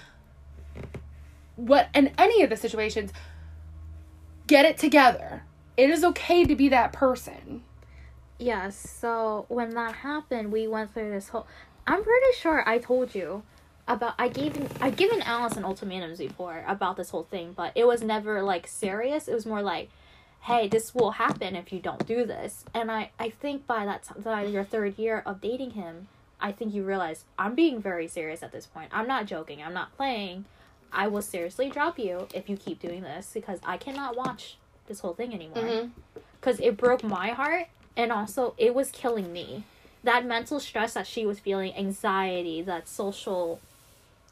what 1.56 1.88
in 1.94 2.12
any 2.18 2.42
of 2.42 2.50
the 2.50 2.56
situations 2.56 3.12
get 4.46 4.64
it 4.64 4.78
together. 4.78 5.44
It 5.76 5.90
is 5.90 6.04
okay 6.04 6.44
to 6.44 6.54
be 6.54 6.68
that 6.70 6.92
person. 6.92 7.62
yes. 8.38 8.76
So 8.76 9.46
when 9.48 9.70
that 9.70 9.94
happened, 9.96 10.52
we 10.52 10.66
went 10.68 10.92
through 10.94 11.10
this 11.10 11.28
whole. 11.30 11.46
I'm 11.86 12.02
pretty 12.04 12.32
sure 12.38 12.68
I 12.68 12.78
told 12.78 13.14
you 13.14 13.42
about. 13.88 14.14
I 14.18 14.28
gave 14.28 14.54
i've 14.82 14.96
given 14.96 15.22
Allison 15.22 15.64
ultimatums 15.64 16.18
before 16.18 16.64
about 16.68 16.96
this 16.96 17.10
whole 17.10 17.24
thing, 17.24 17.52
but 17.56 17.72
it 17.74 17.86
was 17.86 18.02
never 18.02 18.42
like 18.42 18.66
serious. 18.66 19.28
It 19.28 19.34
was 19.34 19.46
more 19.46 19.62
like, 19.62 19.90
"Hey, 20.42 20.68
this 20.68 20.94
will 20.94 21.12
happen 21.12 21.56
if 21.56 21.72
you 21.72 21.80
don't 21.80 22.06
do 22.06 22.24
this." 22.24 22.64
And 22.74 22.90
I 22.90 23.10
I 23.18 23.30
think 23.30 23.66
by 23.66 23.84
that 23.86 24.04
time, 24.04 24.20
by 24.22 24.44
your 24.44 24.64
third 24.64 24.98
year 24.98 25.22
of 25.26 25.40
dating 25.40 25.72
him, 25.72 26.08
I 26.40 26.52
think 26.52 26.74
you 26.74 26.84
realize 26.84 27.24
I'm 27.38 27.54
being 27.54 27.80
very 27.80 28.08
serious 28.08 28.42
at 28.42 28.52
this 28.52 28.66
point. 28.66 28.90
I'm 28.92 29.08
not 29.08 29.26
joking. 29.26 29.62
I'm 29.62 29.74
not 29.74 29.96
playing. 29.96 30.44
I 30.92 31.08
will 31.08 31.22
seriously 31.22 31.70
drop 31.70 31.98
you 31.98 32.28
if 32.34 32.48
you 32.48 32.56
keep 32.56 32.80
doing 32.80 33.02
this 33.02 33.30
because 33.32 33.58
I 33.64 33.76
cannot 33.76 34.16
watch 34.16 34.56
this 34.86 35.00
whole 35.00 35.14
thing 35.14 35.34
anymore. 35.34 35.90
Because 36.40 36.60
it 36.60 36.76
broke 36.76 37.02
my 37.02 37.30
heart 37.30 37.68
and 37.96 38.12
also 38.12 38.54
it 38.58 38.74
was 38.74 38.90
killing 38.90 39.32
me. 39.32 39.64
That 40.04 40.26
mental 40.26 40.58
stress 40.58 40.94
that 40.94 41.06
she 41.06 41.24
was 41.26 41.38
feeling, 41.38 41.74
anxiety, 41.74 42.60
that 42.62 42.88
social. 42.88 43.60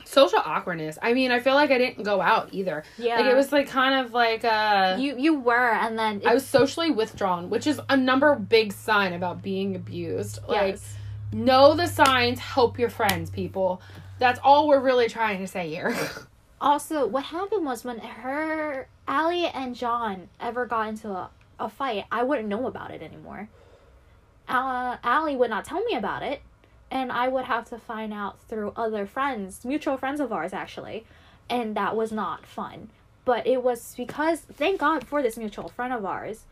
Social 0.04 0.40
awkwardness. 0.44 0.98
I 1.00 1.12
mean, 1.12 1.30
I 1.30 1.40
feel 1.40 1.54
like 1.54 1.70
I 1.70 1.78
didn't 1.78 2.02
go 2.02 2.20
out 2.20 2.48
either. 2.52 2.82
Yeah. 2.98 3.20
Like 3.20 3.26
it 3.26 3.36
was 3.36 3.52
like 3.52 3.68
kind 3.68 4.04
of 4.04 4.12
like 4.12 4.44
uh 4.44 4.96
You 4.98 5.16
you 5.16 5.38
were, 5.38 5.70
and 5.70 5.98
then 5.98 6.16
it, 6.16 6.26
I 6.26 6.34
was 6.34 6.44
socially 6.44 6.90
withdrawn, 6.90 7.50
which 7.50 7.66
is 7.66 7.80
a 7.88 7.96
number 7.96 8.34
big 8.34 8.72
sign 8.72 9.12
about 9.12 9.42
being 9.42 9.76
abused. 9.76 10.40
Like 10.48 10.72
yes. 10.72 10.94
know 11.32 11.74
the 11.74 11.86
signs, 11.86 12.40
help 12.40 12.78
your 12.78 12.90
friends, 12.90 13.30
people. 13.30 13.80
That's 14.18 14.40
all 14.42 14.68
we're 14.68 14.80
really 14.80 15.08
trying 15.08 15.38
to 15.38 15.46
say 15.46 15.68
here. 15.68 15.96
also 16.60 17.06
what 17.06 17.24
happened 17.24 17.64
was 17.64 17.84
when 17.84 17.98
her 17.98 18.88
Allie 19.08 19.46
and 19.46 19.74
John 19.74 20.28
ever 20.38 20.66
got 20.66 20.88
into 20.88 21.08
a, 21.08 21.30
a 21.58 21.68
fight, 21.68 22.04
I 22.12 22.22
wouldn't 22.22 22.48
know 22.48 22.66
about 22.66 22.90
it 22.90 23.02
anymore. 23.02 23.48
Uh, 24.48 24.96
Allie 25.02 25.36
would 25.36 25.50
not 25.50 25.64
tell 25.64 25.82
me 25.84 25.94
about 25.94 26.22
it, 26.22 26.42
and 26.90 27.10
I 27.12 27.28
would 27.28 27.44
have 27.44 27.68
to 27.70 27.78
find 27.78 28.12
out 28.12 28.40
through 28.42 28.72
other 28.76 29.06
friends, 29.06 29.64
mutual 29.64 29.96
friends 29.96 30.20
of 30.20 30.32
ours 30.32 30.52
actually, 30.52 31.06
and 31.48 31.76
that 31.76 31.96
was 31.96 32.12
not 32.12 32.46
fun. 32.46 32.90
But 33.24 33.46
it 33.46 33.62
was 33.62 33.94
because 33.96 34.40
thank 34.40 34.80
God 34.80 35.06
for 35.06 35.22
this 35.22 35.36
mutual 35.36 35.68
friend 35.68 35.92
of 35.92 36.04
ours 36.04 36.44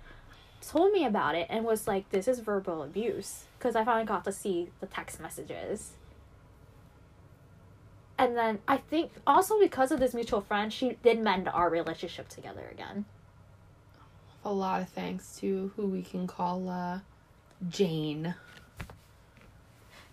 told 0.61 0.93
me 0.93 1.05
about 1.05 1.35
it 1.35 1.47
and 1.51 1.65
was 1.65 1.87
like, 1.87 2.09
"This 2.11 2.29
is 2.29 2.41
verbal 2.41 2.83
abuse," 2.83 3.45
because 3.59 3.75
I 3.77 3.85
finally 3.85 4.07
got 4.07 4.25
to 4.25 4.33
see 4.33 4.71
the 4.81 4.87
text 4.87 5.21
messages 5.21 5.93
and 8.19 8.37
then 8.37 8.59
I 8.67 8.79
think 8.79 9.13
also 9.27 9.59
because 9.61 9.93
of 9.93 10.01
this 10.01 10.13
mutual 10.13 10.41
friend, 10.41 10.73
she 10.73 10.99
did 11.03 11.21
mend 11.21 11.49
our 11.49 11.71
relationship 11.71 12.29
together 12.29 12.69
again. 12.73 13.05
A 14.45 14.53
lot 14.53 14.83
of 14.83 14.89
thanks 14.89 15.37
to 15.41 15.73
who 15.77 15.87
we 15.87 16.03
can 16.03 16.27
call 16.27 16.69
uh, 16.69 17.01
Jane. 17.69 18.35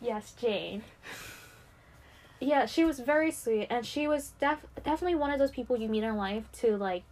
Yes, 0.01 0.33
Jane. 0.39 0.83
Yeah, 2.41 2.65
she 2.65 2.83
was 2.83 2.99
very 2.99 3.31
sweet, 3.31 3.67
and 3.69 3.85
she 3.85 4.07
was 4.07 4.33
def- 4.39 4.65
definitely 4.83 5.15
one 5.15 5.31
of 5.31 5.39
those 5.39 5.51
people 5.51 5.77
you 5.77 5.87
meet 5.87 6.03
in 6.03 6.17
life 6.17 6.43
to 6.59 6.75
like, 6.75 7.03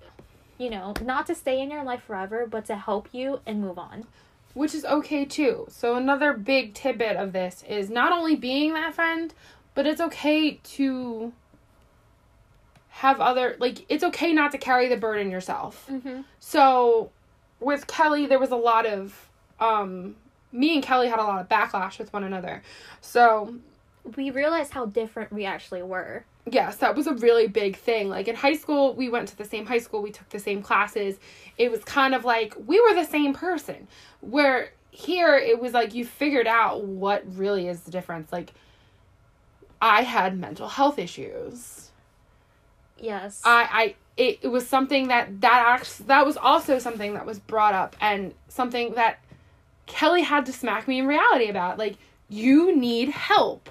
you 0.58 0.70
know, 0.70 0.94
not 1.02 1.26
to 1.28 1.34
stay 1.34 1.62
in 1.62 1.72
your 1.72 1.84
life 1.84 2.04
forever, 2.04 2.46
but 2.46 2.66
to 2.66 2.76
help 2.76 3.08
you 3.14 3.40
and 3.46 3.62
move 3.62 3.80
on. 3.80 4.06
Which 4.54 4.76
is 4.76 4.84
okay 4.86 5.26
too. 5.26 5.66
So 5.70 5.96
another 5.96 6.34
big 6.34 6.74
tidbit 6.74 7.16
of 7.16 7.32
this 7.32 7.64
is 7.68 7.90
not 7.90 8.12
only 8.12 8.36
being 8.36 8.74
that 8.74 8.94
friend, 8.94 9.34
but 9.76 9.86
it's 9.88 10.02
okay 10.02 10.60
to 10.64 11.34
have 12.90 13.20
other 13.20 13.56
like 13.60 13.86
it's 13.90 14.04
okay 14.04 14.32
not 14.34 14.52
to 14.52 14.58
carry 14.58 14.88
the 14.88 14.98
burden 14.98 15.32
yourself. 15.32 15.88
Mm-hmm. 15.90 16.22
So 16.40 17.10
with 17.60 17.88
Kelly 17.88 18.26
there 18.28 18.40
was 18.40 18.52
a 18.52 18.56
lot 18.56 18.86
of 18.86 19.30
um 19.60 20.16
me 20.52 20.76
and 20.76 20.84
Kelly 20.84 21.08
had 21.08 21.20
a 21.20 21.24
lot 21.24 21.42
of 21.42 21.50
backlash 21.50 21.98
with 21.98 22.14
one 22.14 22.24
another. 22.24 22.62
So 23.02 23.56
We 24.16 24.30
realized 24.32 24.74
how 24.74 24.86
different 24.86 25.32
we 25.34 25.46
actually 25.46 25.82
were. 25.82 26.26
yes, 26.46 26.76
that 26.78 26.94
was 26.96 27.08
a 27.08 27.14
really 27.16 27.48
big 27.48 27.78
thing. 27.78 28.10
Like 28.10 28.28
in 28.28 28.36
high 28.36 28.56
school, 28.58 28.94
we 28.94 29.10
went 29.10 29.30
to 29.30 29.38
the 29.38 29.46
same 29.46 29.66
high 29.66 29.80
school, 29.80 30.02
we 30.04 30.12
took 30.12 30.30
the 30.30 30.40
same 30.40 30.62
classes. 30.62 31.16
It 31.58 31.72
was 31.72 31.84
kind 31.86 32.14
of 32.14 32.26
like 32.26 32.54
we 32.68 32.80
were 32.80 32.94
the 32.94 33.06
same 33.06 33.34
person. 33.34 33.88
Where 34.22 34.70
here 34.92 35.36
it 35.36 35.60
was 35.60 35.74
like 35.74 35.96
you 35.96 36.06
figured 36.06 36.46
out 36.48 36.84
what 36.84 37.24
really 37.36 37.68
is 37.68 37.80
the 37.82 37.92
difference. 37.92 38.32
Like 38.32 38.54
I 39.84 40.04
had 40.04 40.40
mental 40.40 40.70
health 40.70 40.98
issues. 40.98 41.90
Yes. 42.98 43.42
I 43.44 43.68
I 43.70 43.96
it, 44.16 44.40
it 44.44 44.48
was 44.48 44.66
something 44.66 45.10
that 45.10 45.42
that 45.42 45.66
act, 45.68 46.08
that 46.08 46.26
was 46.26 46.38
also 46.38 46.80
something 46.80 47.16
that 47.16 47.26
was 47.26 47.38
brought 47.38 47.74
up 47.74 47.98
and 48.00 48.34
something 48.48 48.94
that 48.94 49.20
Kelly 49.86 50.22
had 50.22 50.46
to 50.46 50.54
smack 50.54 50.88
me 50.88 51.00
in 51.00 51.06
reality 51.06 51.50
about. 51.50 51.78
Like 51.78 51.98
you 52.30 52.74
need 52.74 53.10
help. 53.10 53.70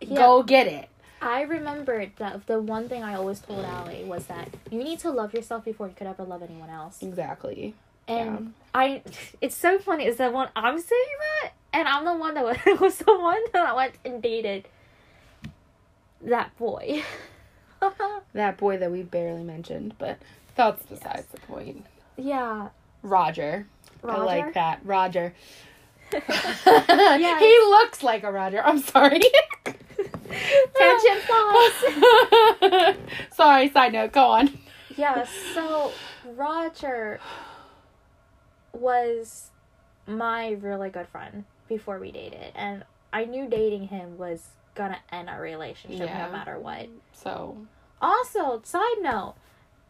Yeah. 0.00 0.14
Go 0.14 0.42
get 0.42 0.68
it. 0.68 0.88
I 1.20 1.42
remembered 1.42 2.12
that 2.16 2.46
the 2.46 2.58
one 2.58 2.88
thing 2.88 3.02
I 3.02 3.14
always 3.14 3.40
told 3.40 3.62
Allie 3.62 4.04
was 4.04 4.24
that 4.26 4.48
you 4.70 4.82
need 4.82 5.00
to 5.00 5.10
love 5.10 5.34
yourself 5.34 5.66
before 5.66 5.88
you 5.88 5.94
could 5.94 6.06
ever 6.06 6.24
love 6.24 6.42
anyone 6.42 6.70
else. 6.70 7.02
Exactly. 7.02 7.74
And 8.08 8.54
I, 8.72 9.02
it's 9.40 9.56
so 9.56 9.78
funny 9.78 10.06
is 10.06 10.18
that 10.18 10.32
when 10.32 10.48
I'm 10.54 10.78
saying 10.78 11.16
that, 11.42 11.52
and 11.72 11.88
I'm 11.88 12.04
the 12.04 12.14
one 12.14 12.34
that 12.34 12.44
was, 12.66 12.80
was 12.80 12.98
the 12.98 13.18
one 13.18 13.40
that 13.52 13.74
went 13.74 13.94
and 14.04 14.22
dated 14.22 14.68
that 16.22 16.56
boy. 16.56 17.02
that 18.32 18.56
boy 18.56 18.78
that 18.78 18.90
we 18.90 19.02
barely 19.02 19.42
mentioned, 19.42 19.94
but 19.98 20.18
that's 20.54 20.82
besides 20.86 21.26
the 21.26 21.40
point. 21.40 21.84
yeah. 22.16 22.68
Roger. 23.02 23.66
I 24.02 24.16
like 24.18 24.54
that. 24.54 24.80
Roger. 24.84 25.34
Yes. 26.12 27.40
He 27.40 27.58
looks 27.70 28.02
like 28.04 28.22
a 28.22 28.30
Roger. 28.30 28.62
I'm 28.64 28.78
sorry. 28.78 29.20
Tangent 29.96 31.22
pause. 31.26 32.96
sorry, 33.32 33.70
side 33.70 33.92
note, 33.92 34.12
go 34.12 34.24
on. 34.24 34.56
yeah, 34.96 35.26
so 35.54 35.92
Roger 36.36 37.18
was 38.72 39.50
my 40.06 40.50
really 40.52 40.90
good 40.90 41.08
friend 41.08 41.44
before 41.68 41.98
we 41.98 42.12
dated, 42.12 42.52
and 42.54 42.84
I 43.12 43.24
knew 43.24 43.48
dating 43.48 43.88
him 43.88 44.16
was 44.18 44.48
gonna 44.76 44.98
end 45.10 45.28
our 45.28 45.40
relationship 45.40 46.06
Yeah. 46.08 46.26
no 46.26 46.32
matter 46.32 46.58
what. 46.58 46.88
So, 47.12 47.56
Also, 48.00 48.60
side 48.62 48.98
note, 49.00 49.34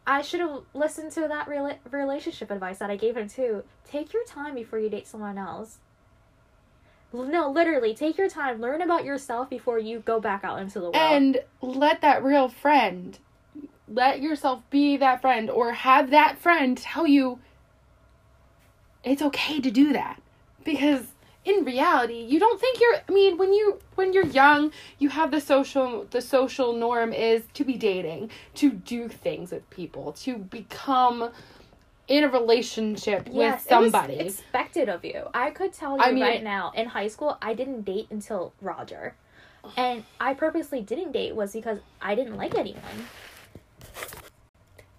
I 0.07 0.21
should 0.21 0.39
have 0.39 0.61
listened 0.73 1.11
to 1.11 1.27
that 1.27 1.47
rela- 1.47 1.77
relationship 1.91 2.49
advice 2.49 2.79
that 2.79 2.89
I 2.89 2.95
gave 2.95 3.15
him 3.17 3.27
too. 3.27 3.63
Take 3.83 4.13
your 4.13 4.23
time 4.25 4.55
before 4.55 4.79
you 4.79 4.89
date 4.89 5.05
someone 5.05 5.37
else. 5.37 5.79
No, 7.13 7.49
literally, 7.49 7.93
take 7.93 8.17
your 8.17 8.29
time. 8.29 8.59
Learn 8.61 8.81
about 8.81 9.03
yourself 9.05 9.49
before 9.49 9.79
you 9.79 9.99
go 9.99 10.19
back 10.19 10.43
out 10.43 10.59
into 10.59 10.79
the 10.79 10.85
world. 10.85 10.95
and 10.95 11.39
let 11.61 12.01
that 12.01 12.23
real 12.23 12.47
friend, 12.49 13.19
let 13.87 14.21
yourself 14.21 14.61
be 14.69 14.97
that 14.97 15.21
friend 15.21 15.49
or 15.49 15.71
have 15.73 16.09
that 16.11 16.37
friend 16.37 16.77
tell 16.77 17.05
you 17.07 17.39
it's 19.03 19.21
okay 19.21 19.59
to 19.61 19.71
do 19.71 19.93
that. 19.93 20.21
Because 20.63 21.07
in 21.47 21.63
reality, 21.63 22.25
you 22.27 22.39
don't 22.39 22.59
think 22.59 22.79
you're 22.79 22.95
I 23.07 23.11
mean, 23.11 23.37
when 23.37 23.53
you 23.53 23.79
when 23.95 24.11
you're 24.13 24.25
young, 24.25 24.71
you 24.99 25.09
have 25.09 25.31
the 25.31 25.39
social 25.39 26.05
the 26.11 26.21
social 26.21 26.73
norm 26.73 27.13
is 27.13 27.43
to 27.53 27.63
be 27.63 27.75
dating, 27.75 28.31
to 28.55 28.71
do 28.71 29.07
things 29.07 29.51
with 29.51 29.69
people, 29.69 30.11
to 30.23 30.37
become 30.37 31.31
in 32.07 32.23
a 32.23 32.29
relationship 32.29 33.27
yes, 33.31 33.61
with 33.61 33.69
somebody. 33.69 34.13
It 34.13 34.25
was 34.25 34.39
expected 34.39 34.89
of 34.89 35.03
you. 35.05 35.23
I 35.33 35.51
could 35.51 35.73
tell 35.73 35.97
you 35.97 36.03
I 36.03 36.11
mean- 36.11 36.23
right 36.23 36.43
now. 36.43 36.71
In 36.75 36.87
high 36.87 37.07
school, 37.07 37.37
I 37.41 37.53
didn't 37.53 37.83
date 37.83 38.07
until 38.09 38.53
Roger, 38.61 39.15
and 39.77 40.03
I 40.19 40.33
purposely 40.33 40.81
didn't 40.81 41.13
date 41.13 41.35
was 41.35 41.53
because 41.53 41.79
I 42.01 42.15
didn't 42.15 42.35
like 42.35 42.55
anyone. 42.55 43.07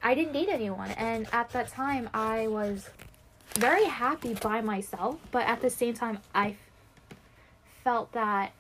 I 0.03 0.15
didn't 0.15 0.33
date 0.33 0.49
anyone, 0.49 0.91
and 0.93 1.27
at 1.33 1.51
that 1.51 1.69
time, 1.69 2.09
I 2.15 2.47
was 2.47 2.89
very 3.59 3.85
happy 3.85 4.35
by 4.35 4.61
myself. 4.61 5.19
But 5.31 5.47
at 5.47 5.61
the 5.61 5.71
same 5.71 5.95
time, 5.95 6.19
I 6.35 6.57
felt 7.85 8.13
that 8.13 8.53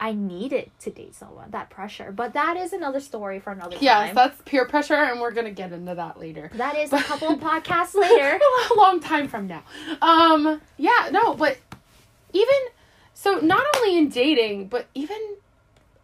I 0.00 0.12
needed 0.12 0.70
to 0.80 0.90
date 0.90 1.14
someone. 1.14 1.50
That 1.50 1.70
pressure, 1.70 2.12
but 2.12 2.32
that 2.34 2.56
is 2.56 2.72
another 2.72 3.00
story 3.00 3.40
for 3.40 3.50
another 3.50 3.76
yes, 3.80 4.06
time. 4.06 4.14
that's 4.14 4.40
peer 4.42 4.64
pressure 4.64 4.94
and 4.94 5.20
we're 5.20 5.32
going 5.32 5.46
to 5.46 5.52
get 5.52 5.72
into 5.72 5.94
that 5.94 6.20
later. 6.20 6.50
that 6.54 6.76
is 6.76 6.92
a 6.92 7.02
couple 7.02 7.28
of 7.28 7.40
podcasts 7.40 7.94
later. 7.94 8.38
a 8.70 8.74
long 8.74 9.00
time 9.00 9.26
from 9.26 9.48
now. 9.48 9.62
Um, 10.00 10.60
yeah, 10.76 11.08
no, 11.10 11.34
but 11.34 11.58
even 12.32 12.54
so, 13.14 13.40
not 13.40 13.64
only 13.76 13.98
in 13.98 14.08
dating, 14.08 14.68
but 14.68 14.86
even 14.94 15.18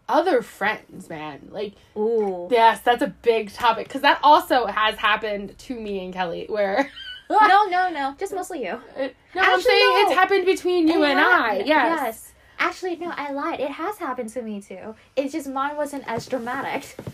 other 0.08 0.42
friends, 0.42 1.08
man. 1.08 1.48
Like, 1.52 1.74
Ooh. 1.96 2.48
yes, 2.50 2.80
that's 2.80 3.02
a 3.02 3.14
big 3.22 3.52
topic 3.52 3.86
because 3.86 4.02
that 4.02 4.18
also 4.22 4.66
has 4.66 4.96
happened 4.96 5.56
to 5.58 5.78
me 5.78 6.04
and 6.04 6.12
Kelly. 6.12 6.46
Where 6.48 6.90
no, 7.30 7.64
no, 7.66 7.90
no. 7.90 8.14
Just 8.18 8.34
mostly 8.34 8.64
you. 8.64 8.72
Uh, 8.96 9.08
no, 9.34 9.42
I'm 9.42 9.60
saying 9.60 9.94
no. 9.94 10.02
it's 10.06 10.14
happened 10.14 10.46
between 10.46 10.88
you 10.88 11.02
It 11.02 11.10
and 11.10 11.18
ha- 11.18 11.46
I. 11.50 11.54
Yes. 11.58 11.66
Yes. 11.66 12.32
Actually, 12.58 12.96
no, 12.96 13.12
I 13.16 13.32
lied. 13.32 13.60
It 13.60 13.70
has 13.70 13.98
happened 13.98 14.28
to 14.30 14.42
me 14.42 14.60
too. 14.60 14.94
It's 15.16 15.32
just 15.32 15.48
mine 15.48 15.76
wasn't 15.76 16.04
as 16.06 16.26
dramatic. 16.26 16.96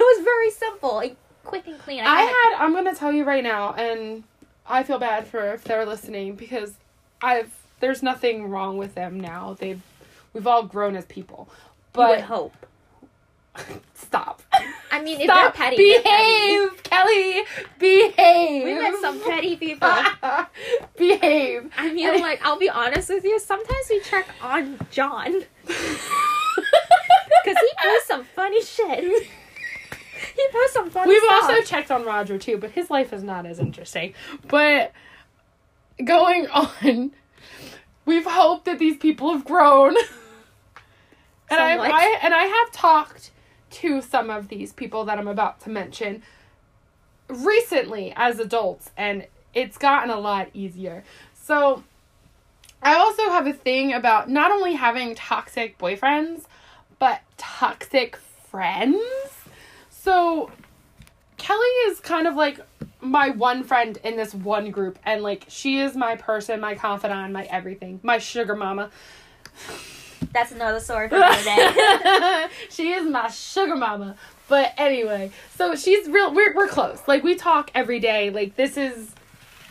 It 0.00 0.04
was 0.16 0.24
very 0.24 0.50
simple, 0.50 0.94
like 0.94 1.16
quick 1.44 1.66
and 1.66 1.78
clean. 1.78 2.00
I 2.00 2.04
kinda- 2.24 2.32
had. 2.32 2.64
I'm 2.64 2.72
gonna 2.72 2.94
tell 2.94 3.12
you 3.12 3.24
right 3.24 3.44
now, 3.44 3.74
and 3.74 4.24
I 4.66 4.82
feel 4.82 4.98
bad 4.98 5.26
for 5.26 5.52
if 5.52 5.62
they're 5.64 5.84
listening 5.84 6.36
because 6.36 6.72
I've. 7.20 7.54
There's 7.80 8.02
nothing 8.02 8.48
wrong 8.48 8.78
with 8.78 8.94
them 8.94 9.20
now. 9.20 9.56
They've. 9.58 9.82
We've 10.32 10.46
all 10.46 10.62
grown 10.62 10.96
as 10.96 11.04
people, 11.04 11.50
but 11.92 12.22
hope. 12.22 12.54
Stop. 13.94 14.42
I 14.90 15.02
mean, 15.02 15.20
if 15.20 15.24
Stop. 15.24 15.54
they're 15.54 15.70
petty, 15.70 15.92
they're 15.92 16.02
petty. 16.02 16.24
Behave, 16.24 16.82
Kelly. 16.82 17.44
Behave. 17.78 18.64
We 18.64 18.74
met 18.74 19.00
some 19.00 19.20
petty 19.22 19.56
people. 19.56 19.88
Behave. 20.98 21.70
I 21.76 21.92
mean, 21.92 22.20
like, 22.20 22.40
I'll 22.44 22.58
be 22.58 22.68
honest 22.68 23.08
with 23.08 23.24
you. 23.24 23.38
Sometimes 23.38 23.86
we 23.88 24.00
check 24.00 24.26
on 24.42 24.78
John 24.90 25.32
because 25.66 25.86
he 27.44 27.70
posts 27.82 28.08
some 28.08 28.24
funny 28.24 28.62
shit. 28.62 29.28
He 30.36 30.46
posts 30.52 30.72
some 30.72 30.90
funny 30.90 31.12
We've 31.12 31.22
stuff. 31.22 31.44
also 31.44 31.62
checked 31.62 31.90
on 31.90 32.04
Roger 32.04 32.36
too, 32.36 32.58
but 32.58 32.72
his 32.72 32.90
life 32.90 33.12
is 33.12 33.22
not 33.22 33.46
as 33.46 33.58
interesting. 33.60 34.14
But 34.48 34.92
going 36.04 36.48
on, 36.48 37.12
we've 38.04 38.26
hoped 38.26 38.64
that 38.64 38.78
these 38.78 38.96
people 38.96 39.32
have 39.32 39.44
grown. 39.44 39.94
And 41.52 41.58
I, 41.58 41.76
I 41.76 42.18
and 42.22 42.32
I 42.34 42.44
have 42.44 42.70
talked 42.72 43.30
to 43.70 44.02
some 44.02 44.30
of 44.30 44.48
these 44.48 44.72
people 44.72 45.04
that 45.04 45.18
I'm 45.18 45.28
about 45.28 45.60
to 45.62 45.70
mention 45.70 46.22
recently 47.28 48.12
as 48.16 48.38
adults, 48.38 48.90
and 48.96 49.26
it's 49.54 49.78
gotten 49.78 50.10
a 50.10 50.18
lot 50.18 50.48
easier. 50.54 51.04
So 51.34 51.84
I 52.82 52.94
also 52.94 53.24
have 53.30 53.46
a 53.46 53.52
thing 53.52 53.92
about 53.92 54.28
not 54.28 54.50
only 54.50 54.74
having 54.74 55.14
toxic 55.14 55.78
boyfriends, 55.78 56.44
but 56.98 57.20
toxic 57.36 58.16
friends. 58.16 59.00
so 59.90 60.50
Kelly 61.36 61.66
is 61.88 62.00
kind 62.00 62.26
of 62.26 62.34
like 62.34 62.60
my 63.00 63.30
one 63.30 63.64
friend 63.64 63.98
in 64.04 64.16
this 64.16 64.34
one 64.34 64.70
group, 64.70 64.98
and 65.04 65.22
like 65.22 65.46
she 65.48 65.78
is 65.78 65.96
my 65.96 66.16
person, 66.16 66.60
my 66.60 66.74
confidant, 66.74 67.32
my 67.32 67.44
everything, 67.44 68.00
my 68.02 68.18
sugar 68.18 68.54
mama. 68.54 68.90
That's 70.32 70.52
another 70.52 70.80
story 70.80 71.08
for 71.08 71.16
another 71.16 71.42
day. 71.42 72.46
she 72.70 72.92
is 72.92 73.08
my 73.08 73.28
sugar 73.28 73.76
mama. 73.76 74.16
But 74.48 74.74
anyway, 74.78 75.30
so 75.56 75.74
she's 75.74 76.08
real. 76.08 76.34
We're 76.34 76.54
we're 76.54 76.68
close. 76.68 77.00
Like 77.06 77.22
we 77.22 77.34
talk 77.36 77.70
every 77.74 78.00
day. 78.00 78.30
Like 78.30 78.56
this 78.56 78.76
is 78.76 79.10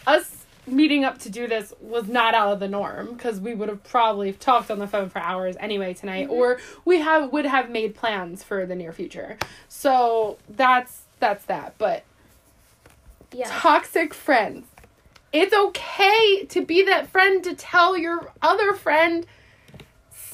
us 0.07 0.35
meeting 0.67 1.03
up 1.03 1.17
to 1.19 1.29
do 1.29 1.47
this 1.47 1.73
was 1.81 2.07
not 2.07 2.33
out 2.35 2.53
of 2.53 2.59
the 2.59 2.67
norm 2.67 3.13
because 3.13 3.39
we 3.39 3.55
would 3.55 3.69
have 3.69 3.83
probably 3.83 4.31
talked 4.33 4.69
on 4.69 4.77
the 4.79 4.87
phone 4.87 5.09
for 5.09 5.19
hours 5.19 5.55
anyway 5.59 5.93
tonight, 5.93 6.25
Mm-hmm. 6.27 6.33
or 6.33 6.59
we 6.85 6.99
have 6.99 7.31
would 7.31 7.45
have 7.45 7.69
made 7.69 7.95
plans 7.95 8.43
for 8.43 8.65
the 8.65 8.75
near 8.75 8.91
future. 8.93 9.37
So 9.67 10.37
that's 10.49 11.03
that's 11.19 11.45
that. 11.45 11.75
But 11.77 12.03
yeah. 13.33 13.47
toxic 13.49 14.13
friends. 14.13 14.65
It's 15.31 15.53
okay 15.53 16.45
to 16.45 16.65
be 16.65 16.83
that 16.85 17.07
friend 17.07 17.43
to 17.43 17.53
tell 17.53 17.95
your 17.97 18.31
other 18.41 18.73
friend 18.73 19.25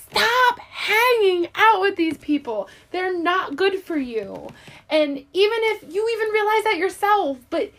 stop 0.09 0.59
hanging 0.59 1.47
out 1.55 1.81
with 1.81 1.95
these 1.95 2.17
people. 2.17 2.69
They're 2.91 3.17
not 3.17 3.55
good 3.55 3.83
for 3.83 3.97
you. 3.97 4.47
And 4.89 5.17
even 5.17 5.25
if 5.33 5.83
you 5.93 6.09
even 6.17 6.33
realize 6.33 6.63
that 6.63 6.77
yourself, 6.77 7.39
but 7.49 7.71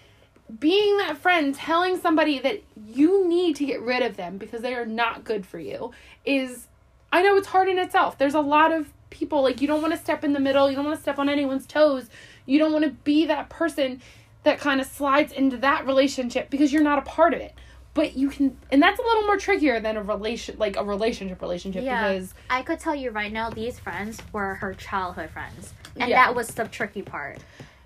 being 0.58 0.96
that 0.98 1.16
friend 1.18 1.54
telling 1.54 1.98
somebody 1.98 2.38
that 2.38 2.62
you 2.86 3.26
need 3.28 3.56
to 3.56 3.64
get 3.64 3.80
rid 3.80 4.02
of 4.02 4.16
them 4.16 4.38
because 4.38 4.62
they 4.62 4.74
are 4.74 4.86
not 4.86 5.24
good 5.24 5.44
for 5.44 5.58
you 5.58 5.90
is 6.24 6.68
I 7.12 7.22
know 7.22 7.36
it's 7.36 7.48
hard 7.48 7.68
in 7.68 7.78
itself. 7.78 8.18
There's 8.18 8.34
a 8.34 8.40
lot 8.40 8.72
of 8.72 8.92
people 9.10 9.42
like 9.42 9.60
you 9.60 9.66
don't 9.66 9.80
want 9.80 9.94
to 9.94 10.00
step 10.00 10.24
in 10.24 10.32
the 10.32 10.40
middle, 10.40 10.68
you 10.68 10.76
don't 10.76 10.84
want 10.84 10.96
to 10.96 11.02
step 11.02 11.18
on 11.18 11.28
anyone's 11.28 11.66
toes. 11.66 12.08
You 12.44 12.58
don't 12.58 12.72
want 12.72 12.84
to 12.84 12.90
be 12.90 13.26
that 13.26 13.48
person 13.48 14.00
that 14.44 14.60
kind 14.60 14.80
of 14.80 14.86
slides 14.86 15.32
into 15.32 15.56
that 15.58 15.86
relationship 15.86 16.50
because 16.50 16.72
you're 16.72 16.82
not 16.82 16.98
a 16.98 17.02
part 17.02 17.34
of 17.34 17.40
it. 17.40 17.54
But 17.96 18.14
you 18.14 18.28
can 18.28 18.56
and 18.70 18.82
that's 18.82 19.00
a 19.00 19.02
little 19.02 19.22
more 19.22 19.38
trickier 19.38 19.80
than 19.80 19.96
a 19.96 20.02
relation 20.02 20.56
like 20.58 20.76
a 20.76 20.84
relationship 20.84 21.40
relationship 21.40 21.82
Yeah. 21.82 22.12
because 22.12 22.34
I 22.50 22.60
could 22.62 22.78
tell 22.78 22.94
you 22.94 23.10
right 23.10 23.32
now, 23.32 23.48
these 23.48 23.78
friends 23.78 24.20
were 24.32 24.56
her 24.56 24.74
childhood 24.74 25.30
friends. 25.30 25.72
And 25.98 26.10
Yeah. 26.10 26.26
that 26.26 26.34
was 26.34 26.48
the 26.48 26.68
tricky 26.68 27.00
part. 27.00 27.38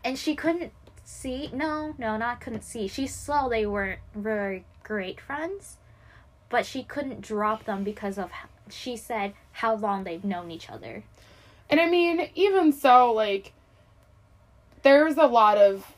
And 0.05 0.19
she 0.19 0.35
couldn't 0.35 0.73
see, 1.05 1.49
no, 1.53 1.95
no, 1.97 2.17
not 2.17 2.41
couldn't 2.41 2.63
see. 2.63 2.89
She 2.89 3.07
saw 3.07 3.49
they 3.49 3.67
weren't 3.67 4.01
very 4.15 4.65
great 4.83 5.21
friends, 5.21 5.77
but 6.49 6.67
she 6.67 6.83
couldn't 6.83 7.21
drop 7.21 7.65
them 7.65 7.85
because 7.85 8.19
of, 8.19 8.33
she 8.69 8.97
said, 8.97 9.35
how 9.53 9.77
long 9.77 10.03
they've 10.03 10.25
known 10.25 10.51
each 10.51 10.69
other. 10.71 11.05
And 11.69 11.79
I 11.81 11.89
mean, 11.89 12.31
even 12.35 12.73
so, 12.73 13.13
like, 13.13 13.53
there's 14.83 15.17
a 15.17 15.27
lot 15.27 15.57
of 15.57 15.95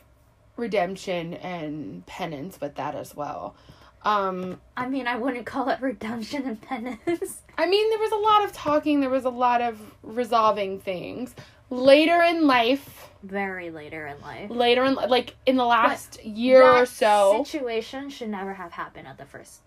redemption 0.55 1.33
and 1.35 2.05
penance 2.05 2.61
with 2.61 2.75
that 2.75 2.93
as 2.93 3.15
well. 3.15 3.55
Um, 4.03 4.59
I 4.75 4.87
mean, 4.89 5.07
I 5.07 5.15
wouldn't 5.15 5.45
call 5.45 5.69
it 5.69 5.79
redemption 5.81 6.45
and 6.45 6.61
penance. 6.61 7.41
I 7.57 7.65
mean, 7.67 7.89
there 7.89 7.99
was 7.99 8.11
a 8.11 8.15
lot 8.17 8.43
of 8.43 8.51
talking, 8.51 8.99
there 8.99 9.09
was 9.09 9.25
a 9.25 9.29
lot 9.29 9.61
of 9.61 9.79
resolving 10.03 10.79
things. 10.79 11.33
Later 11.69 12.21
in 12.21 12.45
life, 12.45 13.09
Very 13.23 13.71
later 13.71 14.05
in 14.05 14.19
life. 14.21 14.49
later 14.49 14.83
in, 14.83 14.95
like, 14.95 15.35
in 15.45 15.55
the 15.55 15.65
last 15.65 16.23
year 16.23 16.63
or 16.63 16.85
so, 16.85 17.41
situation 17.45 18.09
should 18.09 18.29
never 18.29 18.53
have 18.53 18.73
happened 18.73 19.07
at 19.07 19.17
the 19.17 19.25
first. 19.25 19.61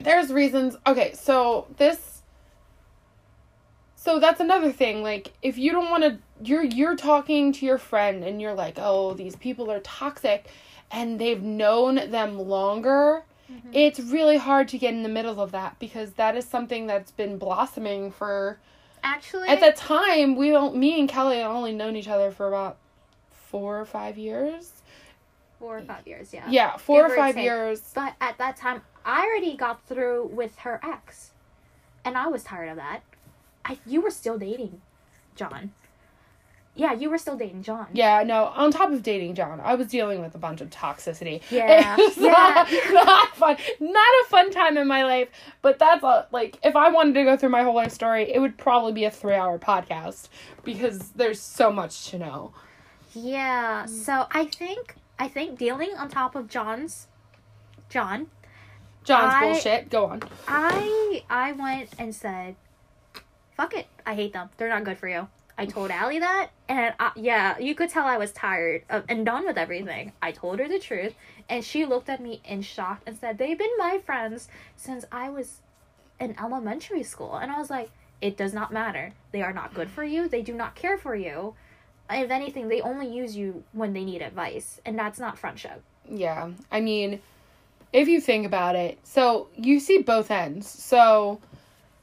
there's 0.00 0.32
reasons. 0.32 0.76
Okay, 0.86 1.12
so 1.14 1.66
this. 1.76 2.22
So 3.96 4.20
that's 4.20 4.40
another 4.40 4.70
thing. 4.70 5.02
Like, 5.02 5.32
if 5.42 5.58
you 5.58 5.72
don't 5.72 5.90
want 5.90 6.04
to, 6.04 6.18
you're 6.42 6.62
you're 6.62 6.96
talking 6.96 7.52
to 7.54 7.66
your 7.66 7.78
friend 7.78 8.22
and 8.22 8.40
you're 8.40 8.54
like, 8.54 8.74
oh, 8.78 9.14
these 9.14 9.34
people 9.36 9.70
are 9.70 9.80
toxic, 9.80 10.46
and 10.90 11.18
they've 11.18 11.42
known 11.42 12.10
them 12.10 12.38
longer. 12.38 13.24
Mm-hmm. 13.50 13.70
It's 13.72 14.00
really 14.00 14.36
hard 14.38 14.68
to 14.68 14.78
get 14.78 14.92
in 14.92 15.02
the 15.02 15.08
middle 15.08 15.40
of 15.40 15.52
that 15.52 15.78
because 15.78 16.12
that 16.12 16.36
is 16.36 16.44
something 16.44 16.86
that's 16.86 17.12
been 17.12 17.38
blossoming 17.38 18.10
for. 18.10 18.58
Actually, 19.04 19.48
At 19.48 19.60
that 19.60 19.76
time, 19.76 20.34
we 20.36 20.50
don't. 20.50 20.74
Me 20.76 20.98
and 20.98 21.08
Kelly 21.08 21.38
have 21.38 21.52
only 21.52 21.72
known 21.72 21.94
each 21.94 22.08
other 22.08 22.30
for 22.32 22.48
about 22.48 22.76
four 23.30 23.80
or 23.80 23.84
five 23.84 24.18
years. 24.18 24.72
four 25.60 25.78
or 25.78 25.82
five 25.82 26.06
years, 26.06 26.34
yeah. 26.34 26.44
Yeah, 26.48 26.76
four 26.76 27.02
Give 27.02 27.12
or 27.12 27.14
or 27.14 27.16
five 27.16 27.38
years. 27.38 27.92
But 27.94 28.14
at 28.20 28.36
that 28.38 28.56
time, 28.56 28.82
I 29.04 29.24
already 29.26 29.56
got 29.56 29.86
through 29.86 30.30
with 30.32 30.58
her 30.58 30.80
ex, 30.82 31.30
and 32.04 32.18
I 32.18 32.26
was 32.26 32.42
tired 32.42 32.68
of 32.68 32.76
that. 32.76 33.02
I 33.64 33.78
you 33.86 34.00
were 34.00 34.10
still 34.10 34.38
dating, 34.38 34.80
John. 35.36 35.72
Yeah, 36.78 36.92
you 36.92 37.08
were 37.08 37.16
still 37.16 37.36
dating 37.38 37.62
John. 37.62 37.86
Yeah, 37.94 38.22
no. 38.22 38.44
On 38.54 38.70
top 38.70 38.90
of 38.92 39.02
dating 39.02 39.34
John, 39.34 39.60
I 39.60 39.74
was 39.76 39.86
dealing 39.88 40.20
with 40.20 40.34
a 40.34 40.38
bunch 40.38 40.60
of 40.60 40.68
toxicity. 40.68 41.40
Yeah, 41.50 41.96
It's 41.98 42.18
yeah. 42.18 42.30
not, 42.30 42.92
not 42.92 43.36
fun. 43.36 43.56
Not 43.80 44.06
a 44.22 44.28
fun 44.28 44.50
time 44.50 44.76
in 44.76 44.86
my 44.86 45.04
life. 45.04 45.28
But 45.62 45.78
that's 45.78 46.04
a, 46.04 46.26
like, 46.32 46.58
if 46.62 46.76
I 46.76 46.90
wanted 46.90 47.14
to 47.14 47.24
go 47.24 47.36
through 47.38 47.48
my 47.48 47.62
whole 47.62 47.74
life 47.74 47.92
story, 47.92 48.30
it 48.30 48.38
would 48.40 48.58
probably 48.58 48.92
be 48.92 49.04
a 49.06 49.10
three-hour 49.10 49.58
podcast 49.58 50.28
because 50.64 51.10
there's 51.12 51.40
so 51.40 51.72
much 51.72 52.10
to 52.10 52.18
know. 52.18 52.52
Yeah. 53.14 53.84
Mm. 53.84 53.88
So 53.88 54.26
I 54.30 54.44
think 54.44 54.96
I 55.18 55.28
think 55.28 55.58
dealing 55.58 55.92
on 55.96 56.10
top 56.10 56.34
of 56.36 56.46
John's, 56.46 57.06
John, 57.88 58.26
John's 59.02 59.32
I- 59.34 59.40
bullshit. 59.50 59.88
Go 59.88 60.06
on. 60.06 60.22
I 60.46 61.22
I 61.30 61.52
went 61.52 61.88
and 61.98 62.14
said, 62.14 62.56
"Fuck 63.56 63.72
it, 63.74 63.86
I 64.04 64.14
hate 64.14 64.34
them. 64.34 64.50
They're 64.58 64.68
not 64.68 64.84
good 64.84 64.98
for 64.98 65.08
you." 65.08 65.28
I 65.58 65.66
told 65.66 65.90
Allie 65.90 66.18
that, 66.18 66.50
and 66.68 66.94
I, 67.00 67.12
yeah, 67.16 67.58
you 67.58 67.74
could 67.74 67.88
tell 67.88 68.04
I 68.04 68.18
was 68.18 68.32
tired 68.32 68.82
of, 68.90 69.04
and 69.08 69.24
done 69.24 69.46
with 69.46 69.56
everything. 69.56 70.12
I 70.20 70.32
told 70.32 70.58
her 70.58 70.68
the 70.68 70.78
truth, 70.78 71.14
and 71.48 71.64
she 71.64 71.86
looked 71.86 72.08
at 72.08 72.20
me 72.20 72.42
in 72.44 72.60
shock 72.62 73.00
and 73.06 73.16
said, 73.16 73.38
"They've 73.38 73.58
been 73.58 73.70
my 73.78 73.98
friends 74.04 74.48
since 74.76 75.06
I 75.10 75.30
was 75.30 75.62
in 76.20 76.38
elementary 76.38 77.02
school," 77.02 77.36
and 77.36 77.50
I 77.50 77.58
was 77.58 77.70
like, 77.70 77.90
"It 78.20 78.36
does 78.36 78.52
not 78.52 78.72
matter. 78.72 79.12
They 79.32 79.42
are 79.42 79.52
not 79.52 79.72
good 79.72 79.90
for 79.90 80.04
you. 80.04 80.28
They 80.28 80.42
do 80.42 80.52
not 80.52 80.74
care 80.74 80.98
for 80.98 81.14
you. 81.14 81.54
If 82.10 82.30
anything, 82.30 82.68
they 82.68 82.82
only 82.82 83.08
use 83.08 83.34
you 83.34 83.64
when 83.72 83.94
they 83.94 84.04
need 84.04 84.20
advice, 84.20 84.80
and 84.84 84.98
that's 84.98 85.18
not 85.18 85.38
friendship." 85.38 85.82
Yeah. 86.08 86.50
I 86.70 86.80
mean, 86.80 87.20
if 87.92 88.08
you 88.08 88.20
think 88.20 88.44
about 88.44 88.76
it, 88.76 88.98
so 89.04 89.48
you 89.56 89.80
see 89.80 90.02
both 90.02 90.30
ends. 90.30 90.68
So 90.68 91.40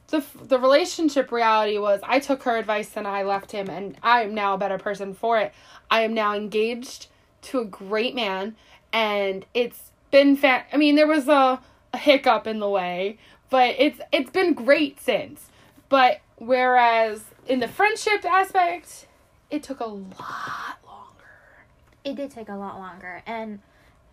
the 0.08 0.24
the 0.42 0.58
relationship 0.58 1.32
reality 1.32 1.78
was 1.78 2.00
I 2.02 2.18
took 2.18 2.42
her 2.44 2.56
advice 2.56 2.92
and 2.96 3.06
I 3.06 3.22
left 3.22 3.52
him 3.52 3.68
and 3.68 3.96
I 4.02 4.22
am 4.22 4.34
now 4.34 4.54
a 4.54 4.58
better 4.58 4.78
person 4.78 5.14
for 5.14 5.38
it. 5.38 5.52
I 5.90 6.02
am 6.02 6.14
now 6.14 6.34
engaged 6.34 7.08
to 7.42 7.60
a 7.60 7.64
great 7.64 8.14
man 8.14 8.56
and 8.92 9.44
it's 9.54 9.90
been 10.10 10.36
fa- 10.36 10.64
I 10.72 10.76
mean, 10.76 10.94
there 10.94 11.06
was 11.06 11.28
a, 11.28 11.60
a 11.92 11.98
hiccup 11.98 12.46
in 12.46 12.60
the 12.60 12.68
way, 12.68 13.18
but 13.50 13.74
it's 13.78 14.00
it's 14.12 14.30
been 14.30 14.54
great 14.54 15.00
since. 15.00 15.48
But 15.88 16.20
whereas 16.36 17.24
in 17.46 17.60
the 17.60 17.68
friendship 17.68 18.24
aspect, 18.24 19.06
it 19.50 19.62
took 19.62 19.80
a 19.80 19.86
lot 19.86 20.78
longer. 20.86 21.64
It 22.04 22.14
did 22.16 22.30
take 22.30 22.48
a 22.48 22.54
lot 22.54 22.78
longer, 22.78 23.22
and 23.26 23.60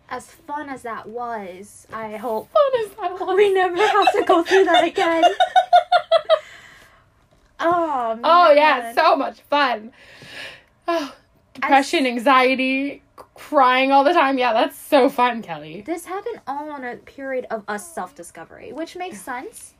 as 0.08 0.26
fun 0.30 0.68
as 0.68 0.82
that 0.82 1.08
was, 1.08 1.86
I 1.92 2.16
hope 2.16 2.50
Fun 2.50 2.84
as 2.84 2.90
that 2.96 3.20
was. 3.20 3.36
we 3.36 3.52
never 3.54 3.76
have 3.76 4.12
to 4.12 4.24
go 4.26 4.42
through 4.42 4.64
that 4.64 4.84
again. 4.84 5.24
Oh, 7.64 8.18
Oh 8.24 8.52
yeah, 8.52 8.92
so 8.92 9.14
much 9.16 9.40
fun. 9.42 9.92
Oh, 10.88 11.14
depression, 11.54 12.06
anxiety, 12.06 13.02
crying 13.14 13.92
all 13.92 14.02
the 14.02 14.12
time. 14.12 14.36
Yeah, 14.36 14.52
that's 14.52 14.76
so 14.76 15.08
fun, 15.08 15.42
Kelly. 15.42 15.82
this 15.82 16.06
happened 16.06 16.40
all 16.48 16.70
on 16.72 16.84
a 16.84 16.96
period 16.96 17.46
of 17.50 17.62
us 17.68 17.94
self 17.94 18.16
discovery, 18.16 18.72
which 18.72 18.96
makes 18.96 19.20
sense. 19.20 19.74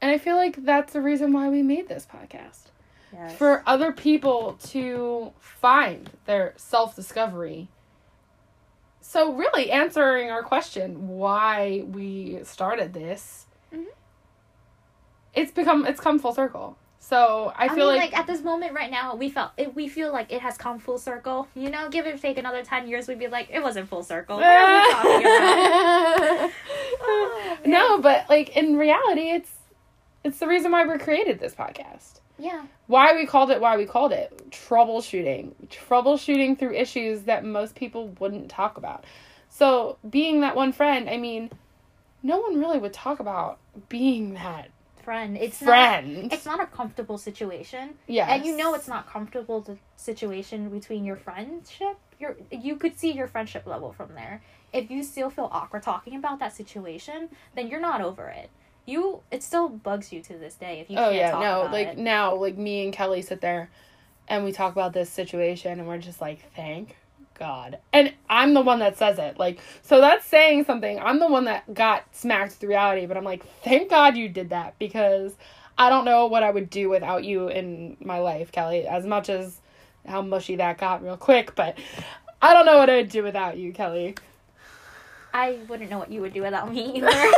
And 0.00 0.10
I 0.10 0.16
feel 0.16 0.36
like 0.36 0.64
that's 0.64 0.92
the 0.94 1.02
reason 1.02 1.32
why 1.34 1.50
we 1.50 1.62
made 1.62 1.88
this 1.88 2.06
podcast. 2.06 2.68
Yes. 3.12 3.36
For 3.36 3.62
other 3.66 3.92
people 3.92 4.58
to 4.68 5.32
find 5.40 6.08
their 6.24 6.54
self 6.56 6.96
discovery. 6.96 7.68
So 9.08 9.32
really 9.32 9.70
answering 9.70 10.30
our 10.30 10.42
question 10.42 11.08
why 11.08 11.82
we 11.86 12.40
started 12.42 12.92
this. 12.92 13.46
Mhm. 13.72 13.86
It's 15.32 15.50
become 15.50 15.86
it's 15.86 15.98
come 15.98 16.18
full 16.18 16.34
circle. 16.34 16.76
So 16.98 17.50
I 17.56 17.64
I, 17.64 17.68
feel 17.68 17.86
mean, 17.86 17.86
like, 17.86 18.12
like, 18.12 18.18
at 18.18 18.26
this 18.26 18.42
moment 18.42 18.74
right 18.74 18.90
now, 18.90 19.14
we 19.14 19.30
felt 19.30 19.52
it, 19.56 19.74
we 19.74 19.88
feel 19.88 20.12
like 20.12 20.30
it 20.30 20.42
has 20.42 20.58
come 20.58 20.78
full 20.78 20.98
circle. 20.98 21.48
You 21.54 21.70
know, 21.70 21.88
give 21.88 22.04
or 22.04 22.18
take 22.18 22.36
another 22.36 22.62
ten 22.62 22.86
years, 22.86 23.08
we'd 23.08 23.18
be 23.18 23.28
like, 23.28 23.48
it 23.50 23.62
wasn't 23.62 23.88
full 23.88 24.02
circle. 24.02 24.36
What 24.36 24.44
are 24.44 24.82
we 24.82 24.92
talking 24.92 25.20
about? 25.22 26.50
Oh, 27.00 27.58
no, 27.64 27.98
but 28.02 28.28
like 28.28 28.54
in 28.58 28.76
reality, 28.76 29.30
it's 29.30 29.52
it's 30.22 30.38
the 30.38 30.46
reason 30.46 30.70
why 30.70 30.84
we 30.84 30.98
created 30.98 31.40
this 31.40 31.54
podcast. 31.54 32.20
Yeah. 32.38 32.64
Why 32.86 33.14
we 33.14 33.26
called 33.26 33.50
it 33.50 33.60
why 33.60 33.76
we 33.76 33.84
called 33.84 34.12
it 34.12 34.50
troubleshooting, 34.50 35.54
troubleshooting 35.68 36.58
through 36.58 36.74
issues 36.74 37.22
that 37.22 37.44
most 37.44 37.74
people 37.74 38.08
wouldn't 38.20 38.48
talk 38.48 38.76
about. 38.76 39.04
So 39.48 39.98
being 40.08 40.40
that 40.42 40.54
one 40.54 40.72
friend, 40.72 41.08
I 41.08 41.16
mean, 41.16 41.50
no 42.22 42.38
one 42.38 42.58
really 42.58 42.78
would 42.78 42.92
talk 42.92 43.20
about 43.20 43.58
being 43.88 44.34
that 44.34 44.70
friend. 45.08 45.38
It's 45.38 45.58
Friend. 45.58 46.24
not. 46.24 46.32
It's 46.34 46.44
not 46.44 46.60
a 46.60 46.66
comfortable 46.66 47.16
situation. 47.16 47.94
Yeah. 48.06 48.30
And 48.30 48.44
you 48.44 48.54
know 48.58 48.74
it's 48.74 48.88
not 48.88 49.08
comfortable 49.08 49.62
the 49.62 49.78
situation 49.96 50.68
between 50.68 51.02
your 51.06 51.16
friendship. 51.16 51.96
Your 52.20 52.36
you 52.50 52.76
could 52.76 52.98
see 52.98 53.12
your 53.12 53.26
friendship 53.26 53.66
level 53.66 53.90
from 53.92 54.14
there. 54.14 54.42
If 54.70 54.90
you 54.90 55.02
still 55.02 55.30
feel 55.30 55.48
awkward 55.50 55.82
talking 55.82 56.14
about 56.16 56.40
that 56.40 56.54
situation, 56.54 57.30
then 57.54 57.68
you're 57.68 57.80
not 57.80 58.02
over 58.02 58.28
it. 58.28 58.50
You 58.88 59.20
it 59.30 59.42
still 59.42 59.68
bugs 59.68 60.12
you 60.12 60.20
to 60.22 60.34
this 60.38 60.54
day 60.54 60.80
if 60.80 60.88
you 60.90 60.96
Oh 60.96 61.10
can't 61.10 61.14
yeah, 61.14 61.30
no, 61.32 61.68
like 61.70 61.88
it. 61.88 61.98
now, 61.98 62.34
like 62.34 62.56
me 62.56 62.84
and 62.84 62.92
Kelly 62.92 63.22
sit 63.22 63.40
there, 63.40 63.70
and 64.28 64.44
we 64.44 64.52
talk 64.52 64.72
about 64.72 64.92
this 64.92 65.10
situation, 65.10 65.78
and 65.78 65.86
we're 65.86 65.98
just 65.98 66.20
like, 66.20 66.40
thank 66.56 66.96
God. 67.38 67.78
And 67.92 68.14
I'm 68.30 68.54
the 68.54 68.62
one 68.62 68.78
that 68.80 68.96
says 68.98 69.18
it, 69.18 69.38
like, 69.38 69.60
so 69.82 70.00
that's 70.00 70.24
saying 70.26 70.64
something. 70.64 70.98
I'm 70.98 71.18
the 71.20 71.28
one 71.28 71.44
that 71.44 71.72
got 71.74 72.04
smacked 72.14 72.52
with 72.60 72.68
reality, 72.68 73.06
but 73.06 73.16
I'm 73.16 73.24
like, 73.24 73.44
thank 73.62 73.90
God 73.90 74.16
you 74.16 74.28
did 74.28 74.50
that 74.50 74.78
because 74.78 75.36
I 75.76 75.90
don't 75.90 76.04
know 76.04 76.26
what 76.26 76.42
I 76.42 76.50
would 76.50 76.70
do 76.70 76.88
without 76.88 77.24
you 77.24 77.48
in 77.48 77.96
my 78.00 78.18
life, 78.18 78.50
Kelly. 78.52 78.86
As 78.86 79.04
much 79.06 79.28
as 79.28 79.60
how 80.06 80.22
mushy 80.22 80.56
that 80.56 80.78
got 80.78 81.04
real 81.04 81.16
quick, 81.16 81.54
but 81.54 81.78
I 82.40 82.54
don't 82.54 82.66
know 82.66 82.78
what 82.78 82.88
I'd 82.90 83.10
do 83.10 83.22
without 83.22 83.58
you, 83.58 83.72
Kelly. 83.72 84.14
I 85.34 85.58
wouldn't 85.68 85.90
know 85.90 85.98
what 85.98 86.10
you 86.10 86.22
would 86.22 86.32
do 86.32 86.40
without 86.42 86.72
me 86.72 86.92
either. 86.96 87.32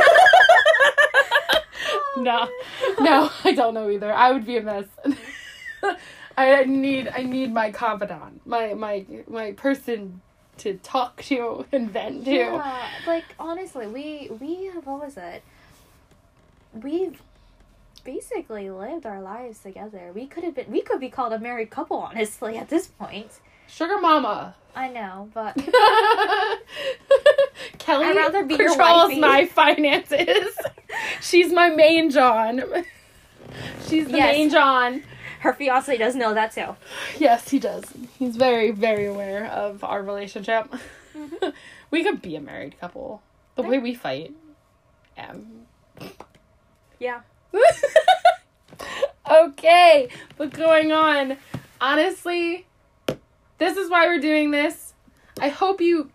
No, 2.17 2.47
no, 2.99 3.29
I 3.43 3.53
don't 3.53 3.73
know 3.73 3.89
either. 3.89 4.11
I 4.13 4.31
would 4.31 4.45
be 4.45 4.57
a 4.57 4.61
mess. 4.61 4.85
I 6.37 6.63
need, 6.63 7.11
I 7.13 7.23
need 7.23 7.53
my 7.53 7.71
confidant, 7.71 8.45
my 8.45 8.73
my 8.73 9.05
my 9.27 9.51
person 9.53 10.21
to 10.57 10.75
talk 10.75 11.21
to 11.23 11.65
and 11.71 11.89
vent 11.89 12.25
to. 12.25 12.31
Yeah, 12.31 12.87
like 13.07 13.25
honestly, 13.39 13.87
we 13.87 14.29
we 14.39 14.65
have 14.65 14.85
what 14.85 15.03
was 15.03 15.17
it? 15.17 15.43
We've 16.73 17.21
basically 18.03 18.69
lived 18.69 19.05
our 19.05 19.21
lives 19.21 19.59
together. 19.59 20.11
We 20.13 20.27
could 20.27 20.43
have 20.43 20.55
been 20.55 20.71
we 20.71 20.81
could 20.81 20.99
be 20.99 21.09
called 21.09 21.33
a 21.33 21.39
married 21.39 21.69
couple, 21.69 21.97
honestly, 21.97 22.57
at 22.57 22.69
this 22.69 22.87
point. 22.87 23.31
Sugar 23.67 23.99
mama. 23.99 24.55
I 24.75 24.89
know, 24.89 25.29
but 25.33 25.55
Kelly 27.79 28.05
I'd 28.05 28.15
rather 28.15 28.45
be 28.45 28.57
controls 28.57 29.15
my 29.17 29.45
finances. 29.45 30.55
She's 31.21 31.51
my 31.51 31.69
main 31.69 32.09
John. 32.09 32.63
She's 33.87 34.07
the 34.07 34.17
Yes. 34.17 34.35
main 34.35 34.49
John. 34.49 35.03
her 35.41 35.53
fiance 35.53 35.97
does 35.97 36.15
know 36.15 36.33
that 36.33 36.53
too. 36.53 36.75
Yes, 37.19 37.49
he 37.49 37.59
does. 37.59 37.83
He's 38.17 38.35
very, 38.37 38.71
very 38.71 39.05
aware 39.07 39.45
of 39.47 39.83
our 39.83 40.01
relationship. 40.01 40.67
Mm-hmm. 41.15 41.49
we 41.91 42.03
could 42.03 42.21
be 42.21 42.35
a 42.35 42.41
married 42.41 42.79
couple. 42.79 43.21
The 43.55 43.63
way 43.63 43.79
we 43.79 43.93
fight. 43.93 44.33
Um, 45.17 45.65
Yeah. 46.99 47.21
okay, 49.29 50.07
what's 50.37 50.57
going 50.57 50.91
on? 50.91 51.37
Honestly, 51.79 52.65
this 53.61 53.77
is 53.77 53.91
why 53.91 54.07
we're 54.07 54.19
doing 54.19 54.49
this. 54.49 54.95
I 55.39 55.49
hope 55.49 55.81
you 55.81 56.09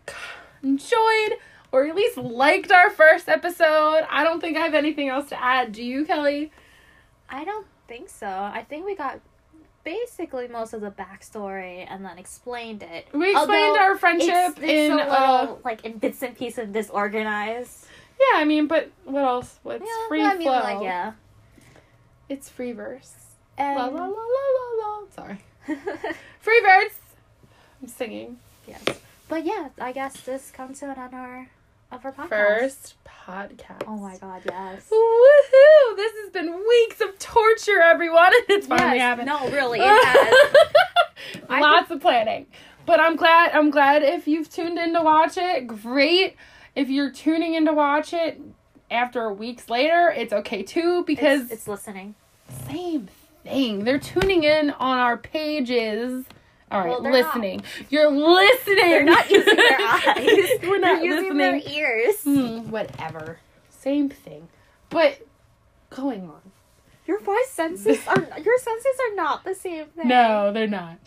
enjoyed 0.64 1.34
or 1.70 1.86
at 1.86 1.94
least 1.94 2.16
liked 2.16 2.72
our 2.72 2.90
first 2.90 3.28
episode. 3.28 4.04
I 4.10 4.24
don't 4.24 4.40
think 4.40 4.56
I 4.56 4.60
have 4.62 4.74
anything 4.74 5.08
else 5.08 5.28
to 5.28 5.40
add. 5.40 5.70
Do 5.70 5.82
you, 5.82 6.04
Kelly? 6.04 6.50
I 7.30 7.44
don't 7.44 7.66
think 7.86 8.08
so. 8.08 8.26
I 8.26 8.66
think 8.68 8.84
we 8.84 8.96
got 8.96 9.20
basically 9.84 10.48
most 10.48 10.72
of 10.72 10.80
the 10.80 10.90
backstory 10.90 11.86
and 11.88 12.04
then 12.04 12.18
explained 12.18 12.82
it. 12.82 13.06
We 13.12 13.30
explained 13.30 13.52
Although 13.52 13.78
our 13.78 13.96
friendship 13.96 14.28
it's, 14.28 14.58
it's 14.58 14.68
in 14.68 14.92
a 14.92 14.96
little 14.96 15.08
uh, 15.12 15.54
like 15.64 15.84
in 15.84 15.98
bits 15.98 16.22
and 16.22 16.36
pieces 16.36 16.68
disorganized. 16.70 17.86
yeah. 18.18 18.40
I 18.40 18.44
mean, 18.44 18.66
but 18.66 18.90
what 19.04 19.22
else? 19.22 19.60
What's 19.62 19.84
yeah, 19.84 20.08
free 20.08 20.22
I 20.22 20.34
mean, 20.34 20.48
flow? 20.48 20.58
like 20.58 20.82
yeah. 20.82 21.12
It's 22.28 22.48
free 22.48 22.72
verse. 22.72 23.14
And 23.56 23.76
La 23.78 23.84
la 23.86 24.04
la 24.04 24.06
la 24.06 24.46
la 24.58 24.98
la. 24.98 25.04
Sorry. 25.14 25.38
Free 26.40 26.60
verse. 26.60 26.94
Singing. 27.96 28.38
yes, 28.66 28.82
but 29.28 29.44
yeah, 29.44 29.68
I 29.80 29.92
guess 29.92 30.20
this 30.20 30.50
comes 30.50 30.80
to 30.80 30.90
an 30.90 30.98
end 30.98 31.14
our, 31.14 31.48
of 31.92 32.04
our 32.04 32.12
podcast. 32.12 32.28
First 32.28 32.94
podcast. 33.06 33.82
Oh 33.86 33.96
my 33.96 34.16
god, 34.18 34.42
yes. 34.44 34.88
Woohoo! 34.90 35.96
This 35.96 36.12
has 36.22 36.30
been 36.32 36.52
weeks 36.68 37.00
of 37.00 37.18
torture, 37.18 37.80
everyone, 37.80 38.26
and 38.34 38.44
it's 38.48 38.66
finally 38.66 38.98
Yes, 38.98 39.02
happened. 39.02 39.26
No, 39.28 39.48
really, 39.50 39.78
it 39.80 39.84
has. 41.48 41.60
Lots 41.60 41.90
of 41.90 42.00
planning. 42.00 42.46
But 42.86 43.00
I'm 43.00 43.16
glad 43.16 43.50
I'm 43.52 43.70
glad 43.70 44.02
if 44.02 44.28
you've 44.28 44.48
tuned 44.50 44.78
in 44.78 44.92
to 44.94 45.02
watch 45.02 45.36
it, 45.36 45.66
great. 45.66 46.36
If 46.76 46.88
you're 46.88 47.10
tuning 47.10 47.54
in 47.54 47.64
to 47.66 47.72
watch 47.72 48.12
it 48.12 48.40
after 48.90 49.32
weeks 49.32 49.68
later, 49.68 50.12
it's 50.16 50.32
okay 50.32 50.62
too 50.62 51.02
because 51.04 51.42
it's, 51.44 51.52
it's 51.52 51.68
listening. 51.68 52.14
same 52.68 53.08
thing. 53.42 53.82
They're 53.84 53.98
tuning 53.98 54.44
in 54.44 54.70
on 54.70 54.98
our 54.98 55.16
pages. 55.16 56.26
All 56.70 56.80
right, 56.80 56.88
Well, 56.90 57.02
they're 57.02 57.12
not. 57.12 57.26
listening. 57.36 57.62
You're 57.90 58.10
listening. 58.10 58.76
They're 58.76 59.04
not 59.04 59.30
using 59.30 59.56
their 59.56 59.78
eyes. 59.80 60.50
We're 60.62 60.78
not 60.78 60.96
They're 61.00 61.04
using 61.04 61.36
listening. 61.36 61.38
their 61.38 61.56
ears. 61.68 62.22
Hmm, 62.24 62.70
whatever. 62.70 63.38
Same 63.70 64.08
thing. 64.08 64.48
But 64.90 65.20
going 65.90 66.22
on. 66.22 66.40
Your 67.06 67.20
voice 67.20 67.50
senses 67.50 68.00
are 68.08 68.18
your 68.42 68.58
senses 68.58 68.96
are 69.10 69.14
not 69.14 69.44
the 69.44 69.54
same 69.54 69.86
thing. 69.86 70.08
No, 70.08 70.52
they're 70.52 70.66
not. 70.66 70.98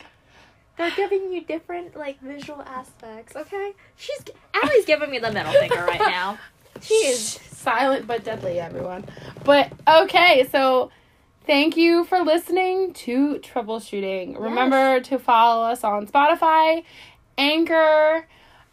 They're 0.78 0.92
giving 0.92 1.30
you 1.34 1.42
different 1.44 1.98
like 1.98 2.22
visual 2.22 2.62
aspects. 2.62 3.36
Okay, 3.36 3.74
she's 3.98 4.22
Allie's 4.54 4.86
giving 4.86 5.12
me 5.12 5.20
the 5.20 5.30
middle 5.30 5.52
finger 5.52 5.76
right 5.86 6.00
now. 6.00 6.38
She 6.82 6.94
is. 6.94 7.20
silent 7.52 8.08
but 8.08 8.24
deadly, 8.24 8.62
everyone. 8.62 9.04
But 9.44 9.74
okay, 9.86 10.48
so 10.50 10.90
thank 11.46 11.78
you 11.78 12.04
for 12.06 12.20
listening 12.22 12.94
to 12.94 13.40
Troubleshooting. 13.40 14.40
Remember 14.40 15.00
to 15.02 15.20
follow 15.20 15.66
us 15.66 15.84
on 15.84 16.08
Spotify, 16.08 16.84
Anchor, 17.38 18.28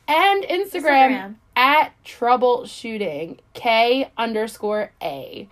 and 0.08 0.44
Instagram, 0.44 0.74
Instagram. 0.74 1.34
at 1.56 1.92
Troubleshooting. 2.04 3.38
K 3.54 4.10
underscore 4.16 4.92
A. 5.02 5.48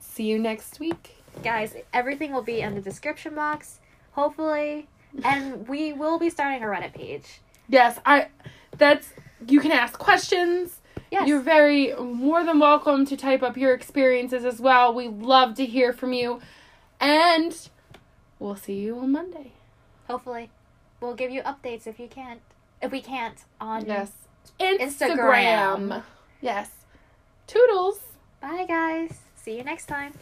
See 0.00 0.24
you 0.24 0.38
next 0.38 0.80
week. 0.80 1.14
Guys, 1.44 1.76
everything 1.92 2.32
will 2.32 2.42
be 2.42 2.60
in 2.60 2.74
the 2.74 2.80
description 2.80 3.34
box, 3.34 3.78
hopefully, 4.12 4.88
and 5.22 5.68
we 5.68 5.92
will 5.92 6.18
be 6.18 6.30
starting 6.30 6.62
a 6.62 6.66
Reddit 6.66 6.94
page. 6.94 7.40
Yes, 7.68 7.98
I. 8.04 8.28
That's 8.76 9.08
you 9.46 9.60
can 9.60 9.70
ask 9.72 9.98
questions. 9.98 10.77
Yes. 11.10 11.26
You're 11.28 11.40
very 11.40 11.94
more 11.94 12.44
than 12.44 12.58
welcome 12.58 13.06
to 13.06 13.16
type 13.16 13.42
up 13.42 13.56
your 13.56 13.72
experiences 13.74 14.44
as 14.44 14.60
well. 14.60 14.92
We 14.92 15.08
love 15.08 15.54
to 15.56 15.64
hear 15.66 15.92
from 15.92 16.12
you. 16.12 16.40
And 17.00 17.56
we'll 18.38 18.56
see 18.56 18.74
you 18.74 18.98
on 18.98 19.12
Monday. 19.12 19.52
hopefully, 20.06 20.50
we'll 21.00 21.14
give 21.14 21.30
you 21.30 21.42
updates 21.42 21.86
if 21.86 21.98
you 21.98 22.08
can't. 22.08 22.40
If 22.82 22.92
we 22.92 23.00
can't 23.00 23.38
on 23.60 23.86
Yes. 23.86 24.10
Instagram. 24.60 26.02
Yes. 26.40 26.70
Toodles. 27.46 28.00
Bye 28.40 28.64
guys. 28.68 29.18
See 29.36 29.56
you 29.56 29.64
next 29.64 29.86
time. 29.86 30.12